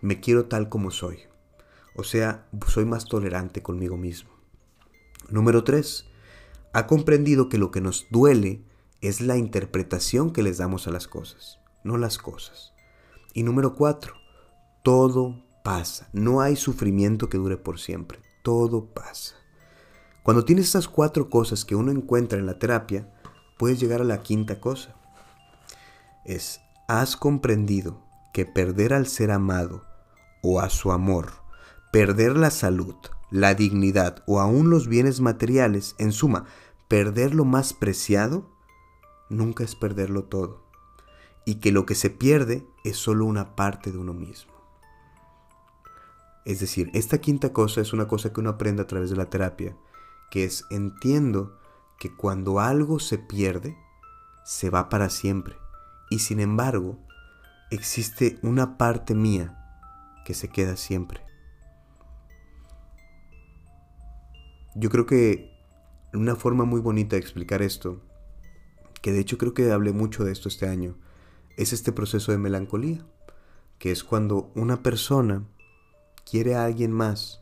me 0.00 0.20
quiero 0.20 0.46
tal 0.46 0.70
como 0.70 0.90
soy. 0.90 1.18
O 1.94 2.02
sea, 2.02 2.48
soy 2.66 2.86
más 2.86 3.04
tolerante 3.04 3.62
conmigo 3.62 3.98
mismo. 3.98 4.30
Número 5.28 5.64
tres, 5.64 6.06
ha 6.72 6.86
comprendido 6.86 7.50
que 7.50 7.58
lo 7.58 7.70
que 7.70 7.82
nos 7.82 8.06
duele 8.10 8.64
es 9.02 9.20
la 9.20 9.36
interpretación 9.36 10.32
que 10.32 10.42
les 10.42 10.56
damos 10.56 10.86
a 10.86 10.90
las 10.90 11.06
cosas, 11.06 11.60
no 11.84 11.98
las 11.98 12.16
cosas. 12.16 12.72
Y 13.34 13.42
número 13.42 13.74
cuatro, 13.74 14.14
todo 14.82 15.44
pasa. 15.62 16.08
No 16.14 16.40
hay 16.40 16.56
sufrimiento 16.56 17.28
que 17.28 17.36
dure 17.36 17.58
por 17.58 17.78
siempre. 17.78 18.20
Todo 18.42 18.94
pasa. 18.94 19.34
Cuando 20.24 20.46
tienes 20.46 20.68
esas 20.68 20.88
cuatro 20.88 21.28
cosas 21.28 21.66
que 21.66 21.76
uno 21.76 21.92
encuentra 21.92 22.38
en 22.38 22.46
la 22.46 22.58
terapia, 22.58 23.12
puedes 23.58 23.78
llegar 23.78 24.00
a 24.00 24.04
la 24.04 24.22
quinta 24.22 24.58
cosa. 24.58 24.96
Es, 26.24 26.62
has 26.88 27.18
comprendido 27.18 28.02
que 28.32 28.46
perder 28.46 28.94
al 28.94 29.06
ser 29.06 29.30
amado 29.30 29.84
o 30.42 30.60
a 30.60 30.70
su 30.70 30.92
amor, 30.92 31.32
perder 31.92 32.38
la 32.38 32.50
salud, 32.50 32.94
la 33.30 33.54
dignidad 33.54 34.24
o 34.26 34.40
aún 34.40 34.70
los 34.70 34.88
bienes 34.88 35.20
materiales, 35.20 35.94
en 35.98 36.10
suma, 36.10 36.46
perder 36.88 37.34
lo 37.34 37.44
más 37.44 37.74
preciado, 37.74 38.50
nunca 39.28 39.62
es 39.62 39.74
perderlo 39.74 40.24
todo, 40.24 40.64
y 41.44 41.56
que 41.56 41.70
lo 41.70 41.84
que 41.84 41.94
se 41.94 42.08
pierde 42.08 42.66
es 42.82 42.96
solo 42.96 43.26
una 43.26 43.54
parte 43.56 43.92
de 43.92 43.98
uno 43.98 44.14
mismo. 44.14 44.54
Es 46.46 46.60
decir, 46.60 46.90
esta 46.94 47.18
quinta 47.18 47.52
cosa 47.52 47.82
es 47.82 47.92
una 47.92 48.08
cosa 48.08 48.32
que 48.32 48.40
uno 48.40 48.48
aprende 48.48 48.80
a 48.80 48.86
través 48.86 49.10
de 49.10 49.16
la 49.16 49.28
terapia, 49.28 49.76
que 50.34 50.42
es 50.42 50.66
entiendo 50.68 51.60
que 51.96 52.12
cuando 52.12 52.58
algo 52.58 52.98
se 52.98 53.18
pierde, 53.18 53.78
se 54.44 54.68
va 54.68 54.88
para 54.88 55.08
siempre, 55.08 55.54
y 56.10 56.18
sin 56.18 56.40
embargo, 56.40 56.98
existe 57.70 58.40
una 58.42 58.76
parte 58.76 59.14
mía 59.14 59.56
que 60.24 60.34
se 60.34 60.48
queda 60.48 60.76
siempre. 60.76 61.20
Yo 64.74 64.90
creo 64.90 65.06
que 65.06 65.56
una 66.12 66.34
forma 66.34 66.64
muy 66.64 66.80
bonita 66.80 67.14
de 67.14 67.22
explicar 67.22 67.62
esto 67.62 68.02
que 69.02 69.12
de 69.12 69.20
hecho 69.20 69.38
creo 69.38 69.54
que 69.54 69.70
hablé 69.70 69.92
mucho 69.92 70.24
de 70.24 70.32
esto 70.32 70.48
este 70.48 70.66
año, 70.66 70.98
es 71.56 71.72
este 71.72 71.92
proceso 71.92 72.32
de 72.32 72.38
melancolía, 72.38 73.06
que 73.78 73.92
es 73.92 74.02
cuando 74.02 74.50
una 74.56 74.82
persona 74.82 75.46
quiere 76.28 76.56
a 76.56 76.64
alguien 76.64 76.90
más 76.90 77.40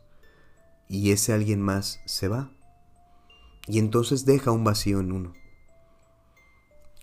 y 0.87 1.09
ese 1.09 1.33
alguien 1.33 1.59
más 1.59 2.01
se 2.05 2.27
va. 2.27 2.52
Y 3.67 3.79
entonces 3.79 4.25
deja 4.25 4.51
un 4.51 4.63
vacío 4.63 4.99
en 4.99 5.11
uno. 5.11 5.33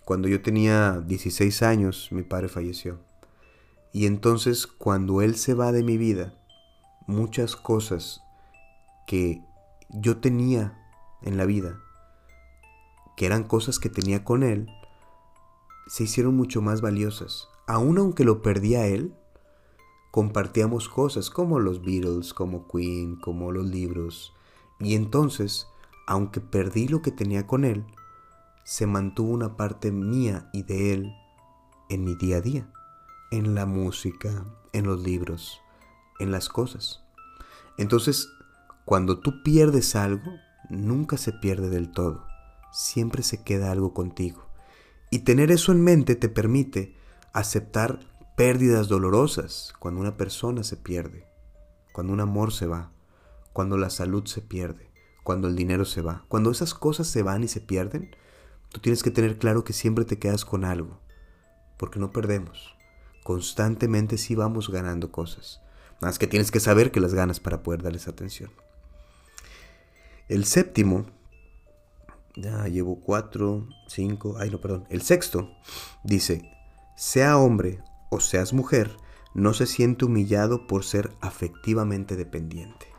Cuando 0.05 0.29
yo 0.29 0.43
tenía 0.43 1.01
16 1.01 1.63
años, 1.63 2.09
mi 2.11 2.23
padre 2.23 2.49
falleció. 2.49 2.99
Y 3.93 4.07
entonces 4.07 4.67
cuando 4.67 5.23
él 5.23 5.37
se 5.37 5.55
va 5.55 5.73
de 5.73 5.83
mi 5.83 5.97
vida, 5.97 6.35
muchas 7.07 7.57
cosas 7.57 8.21
que 9.07 9.43
yo 9.91 10.19
tenía 10.19 10.79
en 11.23 11.37
la 11.37 11.45
vida 11.45 11.81
que 13.21 13.27
eran 13.27 13.45
cosas 13.45 13.79
que 13.79 13.91
tenía 13.91 14.25
con 14.25 14.43
él, 14.43 14.67
se 15.89 16.05
hicieron 16.05 16.35
mucho 16.39 16.63
más 16.63 16.81
valiosas. 16.81 17.49
Aun 17.67 17.99
aunque 17.99 18.25
lo 18.25 18.41
perdía 18.41 18.87
él, 18.87 19.15
compartíamos 20.11 20.89
cosas 20.89 21.29
como 21.29 21.61
los 21.61 21.83
Beatles, 21.83 22.33
como 22.33 22.67
Queen, 22.67 23.17
como 23.17 23.53
los 23.53 23.67
libros. 23.67 24.33
Y 24.79 24.95
entonces, 24.95 25.67
aunque 26.11 26.41
perdí 26.41 26.89
lo 26.89 27.01
que 27.01 27.11
tenía 27.11 27.47
con 27.47 27.65
él, 27.65 27.87
se 28.65 28.87
mantuvo 28.87 29.33
una 29.33 29.57
parte 29.57 29.91
mía 29.91 30.51
y 30.53 30.65
de 30.65 30.93
él 30.93 31.15
en 31.89 32.05
mi 32.05 32.15
día 32.15 32.37
a 32.37 32.41
día, 32.41 32.71
en 33.31 33.55
la 33.55 33.65
música, 33.65 34.45
en 34.73 34.87
los 34.87 35.03
libros, 35.03 35.61
en 36.19 36.31
las 36.31 36.49
cosas. 36.49 37.03
Entonces, 37.79 38.29
cuando 38.85 39.21
tú 39.21 39.43
pierdes 39.43 39.97
algo, 39.97 40.31
nunca 40.69 41.17
se 41.17 41.33
pierde 41.33 41.71
del 41.71 41.91
todo 41.91 42.31
siempre 42.71 43.23
se 43.23 43.43
queda 43.43 43.71
algo 43.71 43.93
contigo. 43.95 44.47
Y 45.11 45.21
tener 45.21 45.51
eso 45.51 45.73
en 45.73 45.83
mente 45.83 46.15
te 46.15 46.29
permite 46.29 46.97
aceptar 47.33 48.01
pérdidas 48.37 48.89
dolorosas 48.89 49.75
cuando 49.79 50.01
una 50.01 50.17
persona 50.17 50.63
se 50.63 50.77
pierde, 50.77 51.27
cuando 51.93 52.13
un 52.13 52.21
amor 52.21 52.53
se 52.53 52.67
va, 52.67 52.93
cuando 53.53 53.77
la 53.77 53.91
salud 53.91 54.27
se 54.27 54.41
pierde, 54.41 54.90
cuando 55.23 55.49
el 55.49 55.57
dinero 55.57 55.85
se 55.85 56.03
va. 56.03 56.25
Cuando 56.29 56.51
esas 56.51 56.75
cosas 56.75 57.07
se 57.07 57.23
van 57.23 57.45
y 57.45 57.49
se 57.49 57.61
pierden, 57.61 58.15
tú 58.71 58.81
tienes 58.81 59.03
que 59.03 59.11
tener 59.11 59.39
claro 59.39 59.65
que 59.65 59.73
siempre 59.73 60.05
te 60.05 60.19
quedas 60.19 60.45
con 60.45 60.65
algo, 60.65 61.01
porque 61.77 61.99
no 61.99 62.13
perdemos. 62.13 62.77
Constantemente 63.25 64.19
sí 64.19 64.35
vamos 64.35 64.71
ganando 64.71 65.13
cosas. 65.13 65.61
Más 66.01 66.19
que 66.19 66.27
tienes 66.27 66.51
que 66.51 66.61
saber 66.61 66.91
que 66.91 67.01
las 67.01 67.15
ganas 67.15 67.41
para 67.41 67.63
poder 67.63 67.83
darles 67.83 68.09
atención. 68.09 68.51
El 70.29 70.45
séptimo 70.45 71.07
ya 72.37 72.67
llevo 72.69 73.01
cuatro, 73.01 73.69
cinco, 73.89 74.37
ay 74.39 74.51
no, 74.51 74.61
perdón. 74.61 74.87
El 74.89 75.03
sexto 75.03 75.51
dice, 76.05 76.51
sea 76.97 77.37
hombre 77.37 77.83
o 78.11 78.21
seas 78.21 78.53
mujer, 78.53 78.97
no 79.35 79.53
se 79.55 79.67
siente 79.67 80.05
humillado 80.05 80.67
por 80.67 80.85
ser 80.85 81.11
afectivamente 81.21 82.17
dependiente. 82.17 82.90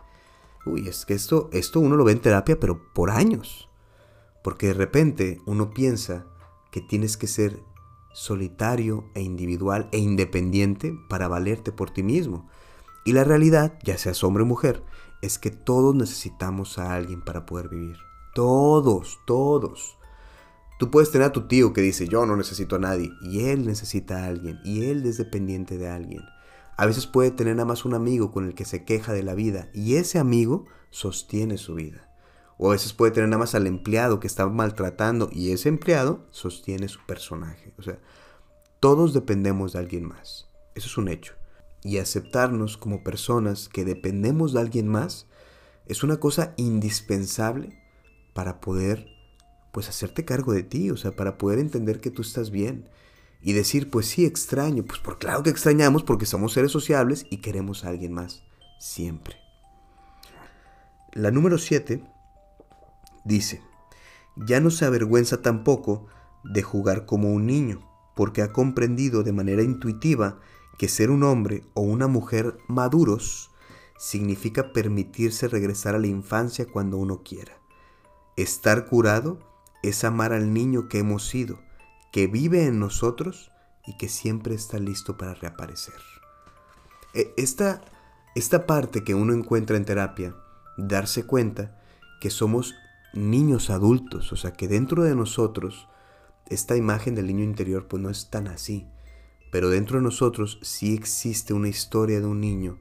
Uy, 0.65 0.88
es 0.88 1.06
que 1.06 1.13
esto, 1.13 1.50
esto 1.52 1.80
uno 1.80 1.95
lo 1.95 2.04
ve 2.04 2.12
en 2.12 2.21
terapia, 2.21 2.60
pero 2.60 2.82
por 2.93 3.10
años. 3.10 3.69
Porque 4.43 4.67
de 4.67 4.74
repente 4.74 5.39
uno 5.45 5.71
piensa 5.71 6.26
que 6.71 6.82
tienes 6.82 7.17
que 7.17 7.28
ser 7.28 7.60
solitario 8.13 9.06
e 9.13 9.21
individual 9.21 9.89
e 9.91 9.97
independiente 9.97 10.97
para 11.10 11.28
valerte 11.28 11.71
por 11.71 11.91
ti 11.91 12.04
mismo. 12.04 12.50
Y 13.06 13.13
la 13.13 13.24
realidad, 13.24 13.80
ya 13.84 13.97
seas 13.97 14.24
hombre 14.24 14.43
o 14.43 14.45
mujer, 14.45 14.84
es 15.21 15.39
que 15.39 15.52
todos 15.52 15.95
necesitamos 15.95 16.78
a 16.78 16.93
alguien 16.93 17.21
para 17.21 17.45
poder 17.45 17.69
vivir. 17.69 17.97
Todos, 18.34 19.19
todos. 19.26 19.97
Tú 20.80 20.89
puedes 20.89 21.12
tener 21.12 21.28
a 21.28 21.32
tu 21.32 21.47
tío 21.47 21.74
que 21.74 21.82
dice, 21.82 22.08
yo 22.08 22.26
no 22.26 22.36
necesito 22.36 22.76
a 22.76 22.80
nadie, 22.80 23.12
y 23.21 23.45
él 23.45 23.65
necesita 23.65 24.24
a 24.24 24.28
alguien, 24.28 24.60
y 24.63 24.86
él 24.86 25.06
es 25.06 25.17
dependiente 25.17 25.78
de 25.78 25.89
alguien. 25.89 26.21
A 26.82 26.88
veces 26.88 27.06
puede 27.06 27.30
tener 27.30 27.56
nada 27.56 27.67
más 27.67 27.86
un 27.86 27.94
amigo 27.94 28.32
con 28.32 28.48
el 28.48 28.56
que 28.56 28.65
se 28.65 28.86
queja 28.86 29.13
de 29.13 29.22
la 29.22 29.36
vida, 29.36 29.70
y 29.72 29.98
ese 29.98 30.17
amigo 30.17 30.65
sostiene 30.89 31.60
su 31.60 31.76
vida. 31.76 32.10
O 32.58 32.70
a 32.70 32.72
veces 32.72 32.91
puede 32.91 33.12
tener 33.12 33.30
nada 33.30 33.38
más 33.38 33.54
al 33.54 33.67
empleado 33.67 34.20
que 34.20 34.26
está 34.26 34.48
maltratando, 34.48 35.30
y 35.32 35.52
ese 35.52 35.70
empleado 35.70 36.26
sostiene 36.32 36.88
su 36.88 37.06
personaje. 37.06 37.76
O 37.78 37.84
sea, 37.84 38.00
todos 38.80 39.13
dependemos 39.13 39.74
de 39.74 39.80
alguien 39.80 40.08
más. 40.08 40.50
Eso 40.74 40.88
es 40.88 40.98
un 40.98 41.08
hecho. 41.10 41.36
Y 41.84 42.00
aceptarnos 42.00 42.78
como 42.78 43.04
personas 43.04 43.70
que 43.70 43.86
dependemos 43.86 44.52
de 44.52 44.62
alguien 44.62 44.88
más 44.88 45.28
es 45.86 46.02
una 46.02 46.20
cosa 46.20 46.56
indispensable 46.58 47.80
para 48.34 48.60
poder 48.60 49.06
pues 49.72 49.88
hacerte 49.88 50.26
cargo 50.26 50.52
de 50.52 50.63
ti, 50.63 50.89
o 50.89 50.98
sea, 50.98 51.15
para 51.15 51.38
poder 51.38 51.60
entender 51.60 52.02
que 52.02 52.10
tú 52.10 52.24
estás 52.24 52.50
bien 52.50 52.89
y 53.41 53.54
decir, 53.54 53.89
pues 53.89 54.08
sí, 54.08 54.25
extraño, 54.25 54.84
pues 54.84 54.99
por 54.99 55.17
claro 55.17 55.43
que 55.43 55.49
extrañamos 55.49 56.04
porque 56.04 56.25
somos 56.25 56.54
seres 56.54 56.71
sociables 56.71 57.25
y 57.30 57.38
queremos 57.38 57.84
a 57.84 57.89
alguien 57.89 58.13
más, 58.13 58.43
siempre. 58.80 59.38
La 61.13 61.32
número 61.32 61.58
7 61.58 62.04
dice, 63.25 63.62
ya 64.36 64.60
no 64.60 64.69
se 64.69 64.86
avergüenza 64.86 65.41
tampoco 65.41 66.08
de 66.43 66.62
jugar 66.62 67.06
como 67.06 67.32
un 67.32 67.47
niño, 67.47 67.82
porque 68.15 68.41
ha 68.41 68.54
comprendido 68.54 69.23
de 69.23 69.34
manera 69.34 69.63
intuitiva 69.63 70.39
que 70.77 70.88
ser 70.88 71.12
un 71.12 71.23
hombre 71.23 71.63
o 71.73 71.82
una 71.82 72.08
mujer 72.08 72.58
maduros 72.67 73.51
significa 73.97 74.73
permitirse 74.73 75.47
regresar 75.47 75.95
a 75.95 75.99
la 75.99 76.08
infancia 76.08 76.65
cuando 76.65 76.97
uno 76.97 77.21
quiera. 77.23 77.54
Estar 78.36 78.88
curado 78.88 79.39
es 79.84 80.04
amar 80.04 80.34
al 80.34 80.54
niño 80.54 80.88
que 80.88 80.99
hemos 80.99 81.27
sido, 81.27 81.60
que 82.12 82.28
vive 82.28 82.65
en 82.65 82.80
nosotros 82.80 83.52
y 83.86 83.97
que 83.97 84.10
siempre 84.10 84.56
está 84.56 84.80
listo 84.80 85.17
para 85.17 85.34
reaparecer. 85.34 85.95
E, 87.13 87.34
esta, 87.38 87.82
esta 88.36 88.65
parte 88.65 89.04
que 89.04 89.15
uno 89.15 89.34
encuentra 89.34 89.78
en 89.78 89.86
terapia, 89.86 90.36
darse 90.78 91.26
cuenta 91.26 91.80
que 92.19 92.30
somos 92.30 92.76
niños 93.13 93.69
adultos, 93.69 94.32
o 94.32 94.36
sea, 94.36 94.54
que 94.54 94.67
dentro 94.67 95.04
de 95.04 95.15
nosotros 95.15 95.88
esta 96.50 96.76
imagen 96.76 97.15
del 97.15 97.28
niño 97.28 97.43
interior 97.43 97.88
pues 97.88 98.02
no 98.02 98.10
es 98.10 98.30
tan 98.30 98.47
así, 98.47 98.88
pero 99.52 99.69
dentro 99.69 99.97
de 99.97 100.04
nosotros 100.04 100.60
sí 100.62 100.93
existe 100.93 101.54
una 101.54 101.69
historia 101.69 102.19
de 102.19 102.26
un 102.26 102.39
niño 102.39 102.80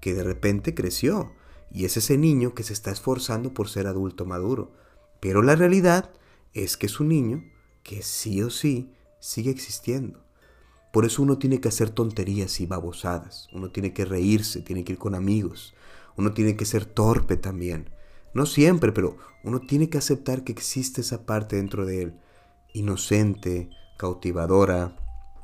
que 0.00 0.14
de 0.14 0.22
repente 0.22 0.74
creció 0.74 1.32
y 1.70 1.84
es 1.84 1.96
ese 1.96 2.18
niño 2.18 2.54
que 2.54 2.62
se 2.62 2.72
está 2.72 2.90
esforzando 2.90 3.54
por 3.54 3.68
ser 3.68 3.86
adulto 3.86 4.24
maduro, 4.24 4.72
pero 5.20 5.42
la 5.42 5.54
realidad 5.54 6.10
es 6.52 6.76
que 6.76 6.86
es 6.86 6.98
un 6.98 7.08
niño 7.08 7.44
que 7.82 8.02
sí 8.02 8.42
o 8.42 8.50
sí 8.50 8.92
sigue 9.18 9.50
existiendo. 9.50 10.22
Por 10.92 11.04
eso 11.04 11.22
uno 11.22 11.38
tiene 11.38 11.60
que 11.60 11.68
hacer 11.68 11.90
tonterías 11.90 12.60
y 12.60 12.66
babosadas, 12.66 13.48
uno 13.52 13.70
tiene 13.70 13.92
que 13.92 14.04
reírse, 14.04 14.60
tiene 14.60 14.82
que 14.82 14.94
ir 14.94 14.98
con 14.98 15.14
amigos, 15.14 15.74
uno 16.16 16.32
tiene 16.32 16.56
que 16.56 16.64
ser 16.64 16.84
torpe 16.84 17.36
también. 17.36 17.90
No 18.34 18.46
siempre, 18.46 18.92
pero 18.92 19.16
uno 19.44 19.60
tiene 19.60 19.88
que 19.88 19.98
aceptar 19.98 20.42
que 20.42 20.52
existe 20.52 21.00
esa 21.00 21.26
parte 21.26 21.56
dentro 21.56 21.86
de 21.86 22.02
él, 22.02 22.14
inocente, 22.72 23.70
cautivadora, 23.98 24.96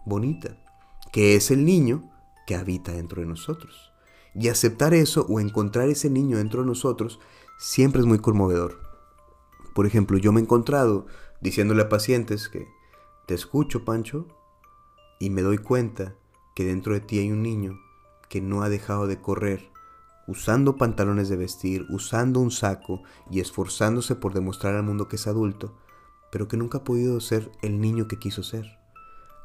bonita, 0.05 0.57
que 1.13 1.37
es 1.37 1.51
el 1.51 1.65
niño 1.65 2.11
que 2.47 2.57
habita 2.57 2.93
dentro 2.93 3.23
de 3.23 3.29
nosotros. 3.29 3.93
Y 4.35 4.49
aceptar 4.49 4.95
eso 4.95 5.27
o 5.29 5.41
encontrar 5.41 5.89
ese 5.89 6.11
niño 6.11 6.39
dentro 6.39 6.61
de 6.61 6.67
nosotros 6.67 7.19
siempre 7.59 8.01
es 8.01 8.07
muy 8.07 8.19
conmovedor. 8.19 8.81
Por 9.75 9.87
ejemplo, 9.87 10.19
yo 10.19 10.33
me 10.33 10.41
he 10.41 10.43
encontrado 10.43 11.07
diciéndole 11.41 11.83
a 11.83 11.89
pacientes 11.89 12.49
que 12.49 12.69
te 13.27 13.35
escucho, 13.35 13.85
Pancho, 13.85 14.27
y 15.19 15.31
me 15.31 15.43
doy 15.43 15.59
cuenta 15.59 16.15
que 16.55 16.65
dentro 16.65 16.95
de 16.95 17.01
ti 17.01 17.19
hay 17.19 17.31
un 17.31 17.43
niño 17.43 17.79
que 18.29 18.41
no 18.41 18.63
ha 18.63 18.69
dejado 18.69 19.07
de 19.07 19.21
correr, 19.21 19.71
usando 20.27 20.77
pantalones 20.77 21.29
de 21.29 21.37
vestir, 21.37 21.87
usando 21.91 22.41
un 22.41 22.51
saco 22.51 23.03
y 23.31 23.41
esforzándose 23.41 24.17
por 24.17 24.35
demostrar 24.35 24.75
al 24.75 24.83
mundo 24.83 25.09
que 25.09 25.17
es 25.17 25.27
adulto, 25.27 25.77
pero 26.31 26.49
que 26.49 26.57
nunca 26.57 26.79
ha 26.79 26.85
podido 26.85 27.21
ser 27.21 27.51
el 27.63 27.81
niño 27.81 28.09
que 28.09 28.19
quiso 28.19 28.43
ser. 28.43 28.79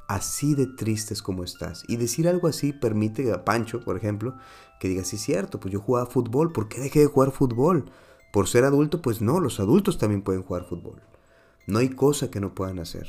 Así 0.07 0.55
de 0.55 0.67
tristes 0.67 1.21
como 1.21 1.43
estás. 1.43 1.85
Y 1.87 1.97
decir 1.97 2.27
algo 2.27 2.47
así 2.47 2.73
permite 2.73 3.31
a 3.31 3.45
Pancho, 3.45 3.81
por 3.81 3.95
ejemplo, 3.95 4.35
que 4.79 4.89
diga, 4.89 5.05
sí, 5.05 5.17
cierto, 5.17 5.59
pues 5.59 5.71
yo 5.71 5.79
jugaba 5.79 6.05
fútbol, 6.05 6.51
¿por 6.51 6.67
qué 6.67 6.81
dejé 6.81 6.99
de 6.99 7.05
jugar 7.05 7.31
fútbol? 7.31 7.91
Por 8.33 8.47
ser 8.47 8.65
adulto, 8.65 9.01
pues 9.01 9.21
no, 9.21 9.39
los 9.39 9.59
adultos 9.59 9.97
también 9.97 10.21
pueden 10.21 10.43
jugar 10.43 10.65
fútbol. 10.65 11.01
No 11.67 11.79
hay 11.79 11.89
cosa 11.89 12.31
que 12.31 12.39
no 12.39 12.55
puedan 12.55 12.79
hacer. 12.79 13.07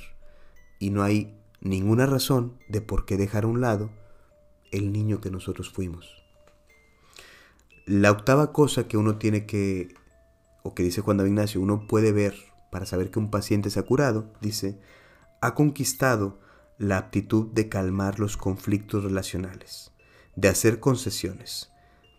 Y 0.79 0.91
no 0.91 1.03
hay 1.03 1.39
ninguna 1.61 2.07
razón 2.07 2.59
de 2.69 2.81
por 2.81 3.07
qué 3.07 3.17
dejar 3.17 3.45
a 3.45 3.49
un 3.49 3.61
lado 3.61 3.91
el 4.73 4.93
niño 4.93 5.21
que 5.21 5.31
nosotros 5.31 5.71
fuimos. 5.71 6.23
La 7.87 8.11
octava 8.11 8.53
cosa 8.53 8.89
que 8.89 8.97
uno 8.97 9.19
tiene 9.19 9.47
que, 9.47 9.95
o 10.63 10.75
que 10.75 10.83
dice 10.83 11.01
Juan 11.01 11.17
David 11.17 11.31
Ignacio, 11.31 11.61
uno 11.61 11.87
puede 11.87 12.13
ver 12.13 12.35
para 12.71 12.87
saber 12.87 13.11
que 13.11 13.19
un 13.19 13.31
paciente 13.31 13.71
se 13.71 13.81
ha 13.81 13.85
curado, 13.85 14.33
dice, 14.41 14.81
ha 15.41 15.55
conquistado 15.55 16.41
la 16.79 16.99
aptitud 16.99 17.53
de 17.53 17.69
calmar 17.69 18.19
los 18.19 18.37
conflictos 18.37 19.05
relacionales, 19.05 19.93
de 20.37 20.49
hacer 20.49 20.81
concesiones, 20.81 21.71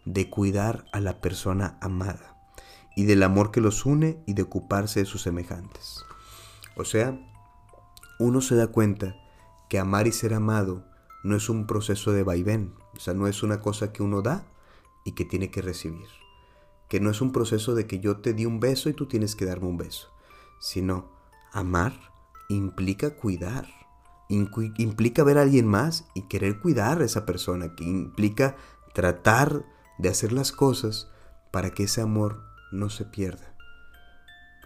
de 0.05 0.29
cuidar 0.29 0.85
a 0.91 0.99
la 0.99 1.21
persona 1.21 1.77
amada 1.81 2.37
y 2.95 3.05
del 3.05 3.23
amor 3.23 3.51
que 3.51 3.61
los 3.61 3.85
une 3.85 4.21
y 4.25 4.33
de 4.33 4.43
ocuparse 4.43 4.99
de 4.99 5.05
sus 5.05 5.21
semejantes. 5.21 6.03
O 6.75 6.85
sea, 6.85 7.19
uno 8.19 8.41
se 8.41 8.55
da 8.55 8.67
cuenta 8.67 9.15
que 9.69 9.79
amar 9.79 10.07
y 10.07 10.11
ser 10.11 10.33
amado 10.33 10.83
no 11.23 11.35
es 11.35 11.49
un 11.49 11.67
proceso 11.67 12.11
de 12.11 12.23
vaivén, 12.23 12.73
o 12.95 12.99
sea, 12.99 13.13
no 13.13 13.27
es 13.27 13.43
una 13.43 13.59
cosa 13.61 13.91
que 13.91 14.03
uno 14.03 14.21
da 14.21 14.45
y 15.05 15.13
que 15.13 15.25
tiene 15.25 15.51
que 15.51 15.61
recibir, 15.61 16.07
que 16.89 16.99
no 16.99 17.09
es 17.09 17.21
un 17.21 17.31
proceso 17.31 17.75
de 17.75 17.87
que 17.87 17.99
yo 17.99 18.17
te 18.17 18.33
di 18.33 18.45
un 18.45 18.59
beso 18.59 18.89
y 18.89 18.93
tú 18.93 19.07
tienes 19.07 19.35
que 19.35 19.45
darme 19.45 19.67
un 19.67 19.77
beso, 19.77 20.09
sino 20.59 21.09
amar 21.51 21.93
implica 22.49 23.15
cuidar, 23.15 23.67
implica 24.27 25.23
ver 25.23 25.37
a 25.37 25.41
alguien 25.41 25.67
más 25.67 26.05
y 26.13 26.23
querer 26.23 26.59
cuidar 26.59 27.01
a 27.01 27.05
esa 27.05 27.25
persona, 27.25 27.75
que 27.75 27.83
implica 27.83 28.55
tratar 28.93 29.65
de 29.97 30.09
hacer 30.09 30.31
las 30.33 30.51
cosas 30.51 31.09
para 31.51 31.71
que 31.71 31.83
ese 31.83 32.01
amor 32.01 32.43
no 32.71 32.89
se 32.89 33.05
pierda. 33.05 33.52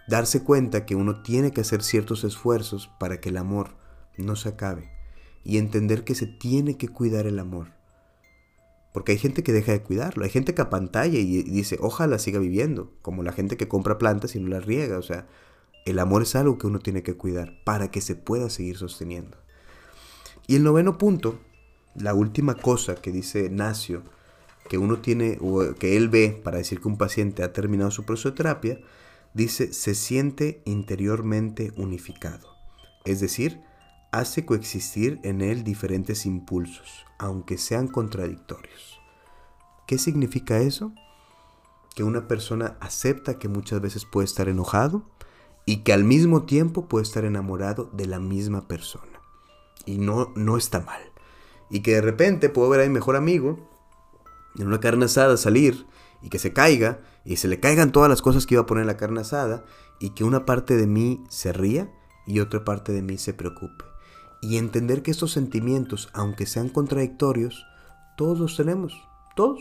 Darse 0.08 0.42
cuenta 0.42 0.86
que 0.86 0.94
uno 0.94 1.22
tiene 1.22 1.50
que 1.52 1.60
hacer 1.60 1.82
ciertos 1.82 2.24
esfuerzos 2.24 2.90
para 2.98 3.20
que 3.20 3.28
el 3.28 3.36
amor 3.36 3.76
no 4.16 4.36
se 4.36 4.48
acabe 4.48 4.90
y 5.44 5.58
entender 5.58 6.04
que 6.04 6.14
se 6.14 6.26
tiene 6.26 6.76
que 6.76 6.88
cuidar 6.88 7.26
el 7.26 7.38
amor. 7.38 7.72
Porque 8.92 9.12
hay 9.12 9.18
gente 9.18 9.42
que 9.42 9.52
deja 9.52 9.72
de 9.72 9.82
cuidarlo, 9.82 10.24
hay 10.24 10.30
gente 10.30 10.54
que 10.54 10.62
apantalla 10.62 11.18
y 11.18 11.42
dice, 11.42 11.76
ojalá 11.80 12.18
siga 12.18 12.38
viviendo, 12.38 12.92
como 13.02 13.22
la 13.22 13.32
gente 13.32 13.56
que 13.56 13.68
compra 13.68 13.98
plantas 13.98 14.34
y 14.34 14.40
no 14.40 14.48
las 14.48 14.64
riega, 14.64 14.98
o 14.98 15.02
sea, 15.02 15.26
el 15.84 15.98
amor 15.98 16.22
es 16.22 16.34
algo 16.34 16.58
que 16.58 16.66
uno 16.66 16.78
tiene 16.78 17.02
que 17.02 17.14
cuidar 17.14 17.62
para 17.64 17.90
que 17.90 18.00
se 18.00 18.16
pueda 18.16 18.50
seguir 18.50 18.76
sosteniendo. 18.76 19.36
Y 20.46 20.56
el 20.56 20.64
noveno 20.64 20.96
punto, 20.96 21.38
la 21.94 22.14
última 22.14 22.54
cosa 22.54 22.94
que 22.94 23.12
dice 23.12 23.50
Nacio, 23.50 24.02
que 24.68 24.78
uno 24.78 24.98
tiene, 24.98 25.38
o 25.40 25.74
que 25.74 25.96
él 25.96 26.08
ve 26.08 26.40
para 26.42 26.58
decir 26.58 26.80
que 26.80 26.88
un 26.88 26.96
paciente 26.96 27.42
ha 27.42 27.52
terminado 27.52 27.90
su 27.90 28.04
proceso 28.04 28.30
de 28.30 28.36
terapia, 28.36 28.80
dice, 29.34 29.72
se 29.72 29.94
siente 29.94 30.62
interiormente 30.64 31.72
unificado. 31.76 32.48
Es 33.04 33.20
decir, 33.20 33.60
hace 34.12 34.44
coexistir 34.44 35.20
en 35.22 35.40
él 35.40 35.64
diferentes 35.64 36.26
impulsos, 36.26 37.06
aunque 37.18 37.58
sean 37.58 37.88
contradictorios. 37.88 39.00
¿Qué 39.86 39.98
significa 39.98 40.58
eso? 40.58 40.92
Que 41.94 42.04
una 42.04 42.28
persona 42.28 42.76
acepta 42.80 43.38
que 43.38 43.48
muchas 43.48 43.80
veces 43.80 44.04
puede 44.04 44.26
estar 44.26 44.48
enojado 44.48 45.08
y 45.64 45.78
que 45.78 45.92
al 45.92 46.04
mismo 46.04 46.44
tiempo 46.44 46.88
puede 46.88 47.04
estar 47.04 47.24
enamorado 47.24 47.90
de 47.92 48.06
la 48.06 48.18
misma 48.18 48.68
persona. 48.68 49.20
Y 49.84 49.98
no, 49.98 50.32
no 50.34 50.56
está 50.56 50.80
mal. 50.80 51.00
Y 51.70 51.80
que 51.80 51.94
de 51.94 52.00
repente 52.00 52.48
puedo 52.48 52.68
ver 52.70 52.80
a 52.80 52.84
mi 52.84 52.90
mejor 52.90 53.16
amigo 53.16 53.68
en 54.58 54.66
una 54.66 54.80
carne 54.80 55.06
asada 55.06 55.36
salir 55.36 55.86
y 56.22 56.30
que 56.30 56.38
se 56.38 56.52
caiga 56.52 57.00
y 57.24 57.36
se 57.36 57.48
le 57.48 57.60
caigan 57.60 57.92
todas 57.92 58.08
las 58.08 58.22
cosas 58.22 58.46
que 58.46 58.54
iba 58.54 58.62
a 58.62 58.66
poner 58.66 58.86
la 58.86 58.96
carne 58.96 59.20
asada 59.20 59.64
y 60.00 60.10
que 60.10 60.24
una 60.24 60.46
parte 60.46 60.76
de 60.76 60.86
mí 60.86 61.24
se 61.28 61.52
ría 61.52 61.90
y 62.26 62.40
otra 62.40 62.64
parte 62.64 62.92
de 62.92 63.02
mí 63.02 63.18
se 63.18 63.34
preocupe 63.34 63.84
y 64.40 64.56
entender 64.56 65.02
que 65.02 65.10
estos 65.10 65.32
sentimientos, 65.32 66.10
aunque 66.12 66.46
sean 66.46 66.68
contradictorios, 66.68 67.66
todos 68.16 68.38
los 68.38 68.56
tenemos, 68.56 68.94
todos. 69.34 69.60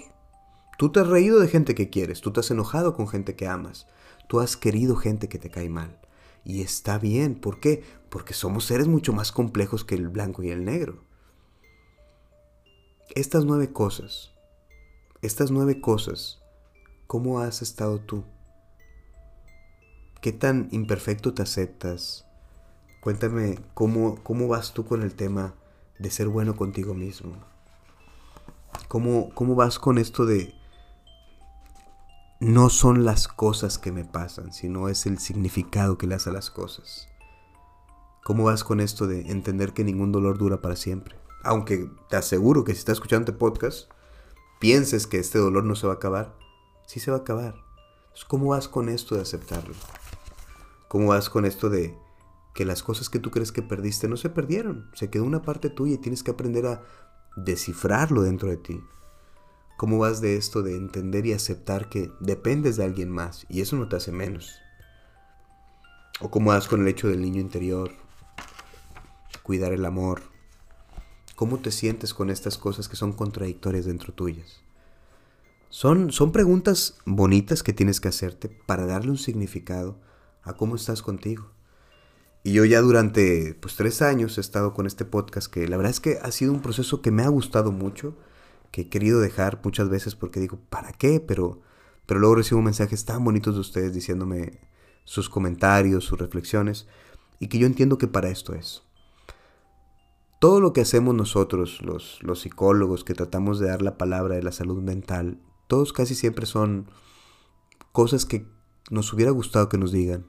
Tú 0.78 0.92
te 0.92 1.00
has 1.00 1.08
reído 1.08 1.40
de 1.40 1.48
gente 1.48 1.74
que 1.74 1.90
quieres, 1.90 2.22
tú 2.22 2.32
te 2.32 2.42
has 2.42 2.52
enojado 2.52 2.94
con 2.96 3.08
gente 3.08 3.36
que 3.36 3.48
amas, 3.48 3.88
tú 4.28 4.40
has 4.40 4.56
querido 4.56 4.96
gente 4.96 5.28
que 5.30 5.40
te 5.40 5.50
cae 5.50 5.70
mal. 5.70 6.00
Y 6.44 6.62
está 6.62 6.98
bien, 6.98 7.36
¿por 7.36 7.60
qué? 7.60 7.84
Porque 8.10 8.34
somos 8.34 8.66
seres 8.66 8.88
mucho 8.88 9.12
más 9.12 9.32
complejos 9.32 9.84
que 9.84 9.96
el 9.96 10.08
blanco 10.08 10.44
y 10.44 10.50
el 10.50 10.64
negro. 10.64 11.04
Estas 13.16 13.46
nueve 13.46 13.74
cosas, 13.74 14.32
estas 15.22 15.50
nueve 15.50 15.82
cosas, 15.82 16.40
¿cómo 17.08 17.40
has 17.40 17.62
estado 17.62 18.00
tú? 18.00 18.26
¿Qué 20.22 20.34
tan 20.34 20.68
imperfecto 20.72 21.34
te 21.34 21.42
aceptas? 21.42 22.26
Cuéntame 23.02 23.60
cómo, 23.74 24.22
cómo 24.24 24.50
vas 24.50 24.74
tú 24.74 24.86
con 24.86 25.02
el 25.02 25.16
tema 25.16 25.56
de 26.00 26.12
ser 26.12 26.28
bueno 26.28 26.56
contigo 26.58 26.94
mismo. 26.94 27.38
¿Cómo, 28.90 29.30
¿Cómo 29.34 29.56
vas 29.56 29.80
con 29.80 29.98
esto 29.98 30.26
de 30.26 30.54
no 32.40 32.70
son 32.70 33.06
las 33.06 33.28
cosas 33.28 33.78
que 33.78 33.92
me 33.92 34.04
pasan, 34.04 34.54
sino 34.54 34.90
es 34.90 35.06
el 35.06 35.18
significado 35.18 35.98
que 35.98 36.08
le 36.08 36.16
das 36.16 36.28
a 36.28 36.32
las 36.32 36.50
cosas? 36.50 37.08
¿Cómo 38.24 38.44
vas 38.44 38.66
con 38.66 38.82
esto 38.82 39.08
de 39.08 39.32
entender 39.32 39.74
que 39.74 39.86
ningún 39.86 40.12
dolor 40.12 40.38
dura 40.38 40.62
para 40.62 40.76
siempre? 40.76 41.16
Aunque 41.44 41.90
te 42.10 42.18
aseguro 42.18 42.66
que 42.66 42.74
si 42.74 42.80
estás 42.80 42.98
escuchando 42.98 43.32
este 43.32 43.40
podcast, 43.40 43.90
pienses 44.60 45.08
que 45.08 45.20
este 45.20 45.40
dolor 45.40 45.64
no 45.64 45.76
se 45.76 45.88
va 45.88 45.94
a 45.94 45.96
acabar, 45.96 46.36
sí 46.88 47.00
se 47.00 47.12
va 47.12 47.18
a 47.18 47.22
acabar. 47.22 47.56
¿cómo 48.28 48.48
vas 48.48 48.68
con 48.68 48.90
esto 48.90 49.14
de 49.14 49.22
aceptarlo? 49.22 49.76
¿Cómo 50.88 51.10
vas 51.10 51.30
con 51.30 51.46
esto 51.46 51.70
de 51.70 51.96
que 52.56 52.66
las 52.66 52.82
cosas 52.82 53.10
que 53.10 53.20
tú 53.20 53.30
crees 53.30 53.52
que 53.52 53.62
perdiste 53.62 54.08
no 54.08 54.18
se 54.18 54.32
perdieron, 54.32 54.90
se 54.96 55.12
quedó 55.12 55.24
una 55.24 55.44
parte 55.44 55.70
tuya 55.70 55.94
y 55.94 56.00
tienes 56.00 56.24
que 56.24 56.32
aprender 56.32 56.66
a 56.66 56.82
descifrarlo 57.36 58.24
dentro 58.24 58.50
de 58.50 58.58
ti. 58.58 58.84
¿Cómo 59.78 60.00
vas 60.00 60.22
de 60.22 60.38
esto 60.38 60.64
de 60.64 60.76
entender 60.76 61.28
y 61.28 61.34
aceptar 61.34 61.88
que 61.88 62.12
dependes 62.20 62.78
de 62.78 62.84
alguien 62.84 63.12
más 63.12 63.46
y 63.48 63.62
eso 63.62 63.76
no 63.76 63.88
te 63.88 63.98
hace 63.98 64.12
menos? 64.12 64.56
¿O 66.20 66.32
cómo 66.32 66.50
vas 66.50 66.68
con 66.68 66.82
el 66.82 66.88
hecho 66.88 67.08
del 67.08 67.22
niño 67.22 67.40
interior? 67.40 67.92
Cuidar 69.44 69.72
el 69.72 69.86
amor. 69.86 70.24
¿Cómo 71.36 71.60
te 71.60 71.72
sientes 71.72 72.16
con 72.16 72.32
estas 72.32 72.58
cosas 72.58 72.90
que 72.90 72.96
son 72.96 73.14
contradictorias 73.14 73.86
dentro 73.86 74.14
tuyas? 74.14 74.64
Son, 75.70 76.12
son 76.12 76.32
preguntas 76.32 76.98
bonitas 77.06 77.62
que 77.62 77.74
tienes 77.74 78.00
que 78.00 78.08
hacerte 78.08 78.50
para 78.66 78.86
darle 78.86 79.12
un 79.12 79.18
significado 79.18 80.00
a 80.44 80.54
cómo 80.54 80.76
estás 80.76 81.02
contigo. 81.02 81.52
Y 82.44 82.54
yo 82.54 82.64
ya 82.64 82.80
durante 82.80 83.56
pues 83.60 83.76
tres 83.76 84.02
años 84.02 84.38
he 84.38 84.42
estado 84.42 84.74
con 84.74 84.88
este 84.88 85.04
podcast 85.04 85.52
que 85.52 85.68
la 85.68 85.76
verdad 85.76 85.92
es 85.92 86.00
que 86.00 86.20
ha 86.22 86.32
sido 86.32 86.54
un 86.54 86.62
proceso 86.62 87.02
que 87.02 87.12
me 87.12 87.24
ha 87.24 87.28
gustado 87.28 87.74
mucho, 87.74 88.16
que 88.72 88.82
he 88.82 88.90
querido 88.90 89.20
dejar 89.20 89.60
muchas 89.64 89.90
veces 89.90 90.16
porque 90.16 90.40
digo, 90.40 90.58
¿para 90.70 90.94
qué? 90.94 91.20
Pero, 91.20 91.62
pero 92.06 92.22
luego 92.22 92.36
recibo 92.36 92.62
mensajes 92.62 93.04
tan 93.04 93.24
bonitos 93.26 93.56
de 93.56 93.62
ustedes 93.62 93.94
diciéndome 93.94 94.62
sus 95.04 95.30
comentarios, 95.30 96.06
sus 96.06 96.20
reflexiones, 96.20 96.88
y 97.40 97.48
que 97.48 97.60
yo 97.60 97.68
entiendo 97.68 97.98
que 97.98 98.08
para 98.08 98.30
esto 98.30 98.54
es. 98.54 98.84
Todo 100.40 100.62
lo 100.62 100.72
que 100.72 100.82
hacemos 100.82 101.16
nosotros, 101.16 101.82
los, 101.82 102.20
los 102.22 102.42
psicólogos 102.42 103.04
que 103.04 103.14
tratamos 103.14 103.60
de 103.60 103.68
dar 103.68 103.82
la 103.82 103.98
palabra 103.98 104.36
de 104.36 104.44
la 104.44 104.52
salud 104.52 104.82
mental, 104.82 105.40
todos 105.68 105.94
casi 105.94 106.16
siempre 106.16 106.46
son 106.46 106.90
cosas 107.92 108.26
que 108.26 108.48
nos 108.90 109.12
hubiera 109.14 109.32
gustado 109.32 109.70
que 109.70 109.78
nos 109.78 109.92
digan 109.92 110.26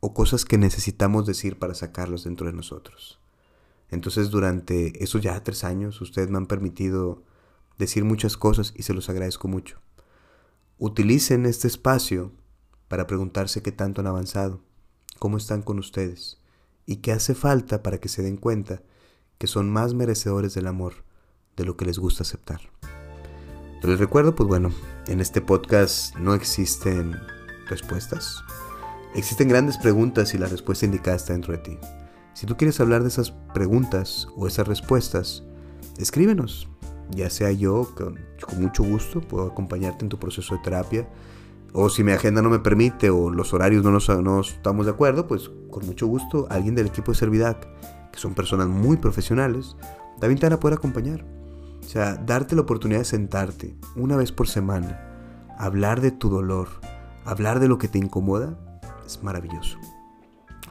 o 0.00 0.14
cosas 0.14 0.44
que 0.44 0.58
necesitamos 0.58 1.26
decir 1.26 1.58
para 1.58 1.74
sacarlos 1.74 2.24
dentro 2.24 2.46
de 2.46 2.54
nosotros. 2.54 3.20
Entonces 3.90 4.30
durante 4.30 5.02
esos 5.02 5.20
ya 5.20 5.42
tres 5.42 5.64
años 5.64 6.00
ustedes 6.00 6.30
me 6.30 6.38
han 6.38 6.46
permitido 6.46 7.22
decir 7.78 8.04
muchas 8.04 8.36
cosas 8.36 8.72
y 8.76 8.82
se 8.82 8.94
los 8.94 9.08
agradezco 9.10 9.48
mucho. 9.48 9.78
Utilicen 10.78 11.44
este 11.44 11.68
espacio 11.68 12.32
para 12.88 13.06
preguntarse 13.06 13.62
qué 13.62 13.72
tanto 13.72 14.00
han 14.00 14.06
avanzado, 14.06 14.62
cómo 15.18 15.36
están 15.36 15.62
con 15.62 15.78
ustedes 15.78 16.40
y 16.86 16.96
qué 16.96 17.12
hace 17.12 17.34
falta 17.34 17.82
para 17.82 17.98
que 17.98 18.08
se 18.08 18.22
den 18.22 18.36
cuenta 18.36 18.82
que 19.38 19.46
son 19.46 19.70
más 19.70 19.94
merecedores 19.94 20.54
del 20.54 20.66
amor 20.66 21.04
de 21.56 21.64
lo 21.64 21.76
que 21.76 21.84
les 21.84 21.98
gusta 21.98 22.22
aceptar. 22.22 22.60
Les 23.82 23.98
recuerdo, 23.98 24.34
pues 24.34 24.46
bueno, 24.46 24.70
en 25.06 25.22
este 25.22 25.40
podcast 25.40 26.14
no 26.16 26.34
existen 26.34 27.16
respuestas. 27.66 28.44
Existen 29.14 29.48
grandes 29.48 29.78
preguntas 29.78 30.34
y 30.34 30.38
la 30.38 30.48
respuesta 30.48 30.84
indicada 30.84 31.16
está 31.16 31.32
dentro 31.32 31.54
de 31.54 31.60
ti. 31.60 31.78
Si 32.34 32.44
tú 32.44 32.58
quieres 32.58 32.78
hablar 32.78 33.02
de 33.02 33.08
esas 33.08 33.30
preguntas 33.54 34.28
o 34.36 34.46
esas 34.46 34.68
respuestas, 34.68 35.44
escríbenos. 35.96 36.68
Ya 37.08 37.30
sea 37.30 37.52
yo, 37.52 37.90
con, 37.96 38.18
mucho 38.58 38.84
gusto, 38.84 39.22
puedo 39.22 39.46
acompañarte 39.46 40.04
en 40.04 40.10
tu 40.10 40.18
proceso 40.18 40.56
de 40.56 40.60
terapia. 40.60 41.08
O 41.72 41.88
si 41.88 42.04
mi 42.04 42.12
agenda 42.12 42.42
no 42.42 42.50
me 42.50 42.58
permite 42.58 43.08
o 43.08 43.30
los 43.30 43.54
horarios 43.54 43.82
no, 43.82 43.92
nos, 43.92 44.10
no 44.10 44.42
estamos 44.42 44.84
de 44.84 44.92
acuerdo, 44.92 45.26
pues 45.26 45.50
con 45.70 45.86
mucho 45.86 46.06
gusto 46.06 46.46
alguien 46.50 46.74
del 46.74 46.88
equipo 46.88 47.12
de 47.12 47.18
Servidac, 47.18 47.66
que 48.12 48.18
son 48.18 48.34
personas 48.34 48.68
muy 48.68 48.98
profesionales, 48.98 49.74
también 50.20 50.38
te 50.38 50.44
van 50.44 50.52
a 50.52 50.60
poder 50.60 50.76
acompañar. 50.76 51.39
O 51.90 51.92
sea, 51.92 52.14
darte 52.14 52.54
la 52.54 52.60
oportunidad 52.60 53.00
de 53.00 53.04
sentarte 53.04 53.74
una 53.96 54.16
vez 54.16 54.30
por 54.30 54.46
semana, 54.46 55.00
hablar 55.58 56.00
de 56.00 56.12
tu 56.12 56.28
dolor, 56.28 56.68
hablar 57.24 57.58
de 57.58 57.66
lo 57.66 57.78
que 57.78 57.88
te 57.88 57.98
incomoda, 57.98 58.56
es 59.04 59.24
maravilloso. 59.24 59.76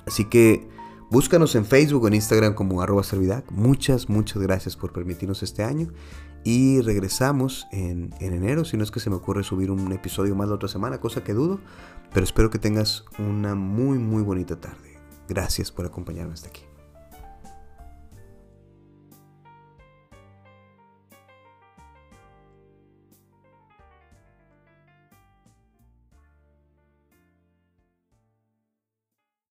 Así 0.08 0.23
que 0.23 0.69
Búscanos 1.12 1.55
en 1.55 1.65
Facebook 1.65 2.03
o 2.03 2.08
en 2.08 2.13
Instagram 2.13 2.53
como 2.53 2.84
arroba 2.84 3.01
servidac. 3.01 3.51
Muchas, 3.51 4.10
muchas 4.10 4.43
gracias 4.43 4.75
por 4.75 4.93
permitirnos 4.93 5.41
este 5.41 5.63
año. 5.63 5.91
Y 6.43 6.82
regresamos 6.82 7.67
en, 7.71 8.13
en, 8.19 8.34
enero, 8.34 8.63
si 8.63 8.77
no 8.77 8.84
es 8.84 8.91
que 8.91 8.99
se 8.99 9.10
me 9.10 9.15
ocurre 9.15 9.43
subir 9.43 9.71
un 9.71 9.91
episodio 9.91 10.36
más 10.36 10.49
la 10.49 10.55
otra 10.55 10.69
semana, 10.69 11.01
cosa 11.01 11.23
que 11.23 11.34
dudo. 11.34 11.60
Pero 12.13 12.23
espero 12.23 12.51
que 12.51 12.60
tengas 12.60 13.05
una 13.17 13.55
muy, 13.55 13.97
muy 13.97 14.21
bonita 14.21 14.62
tarde. 14.62 14.99
Gracias 15.27 15.71
por 15.71 15.88
acompañarme 15.88 16.36
hasta 16.36 16.49
aquí. 16.49 16.68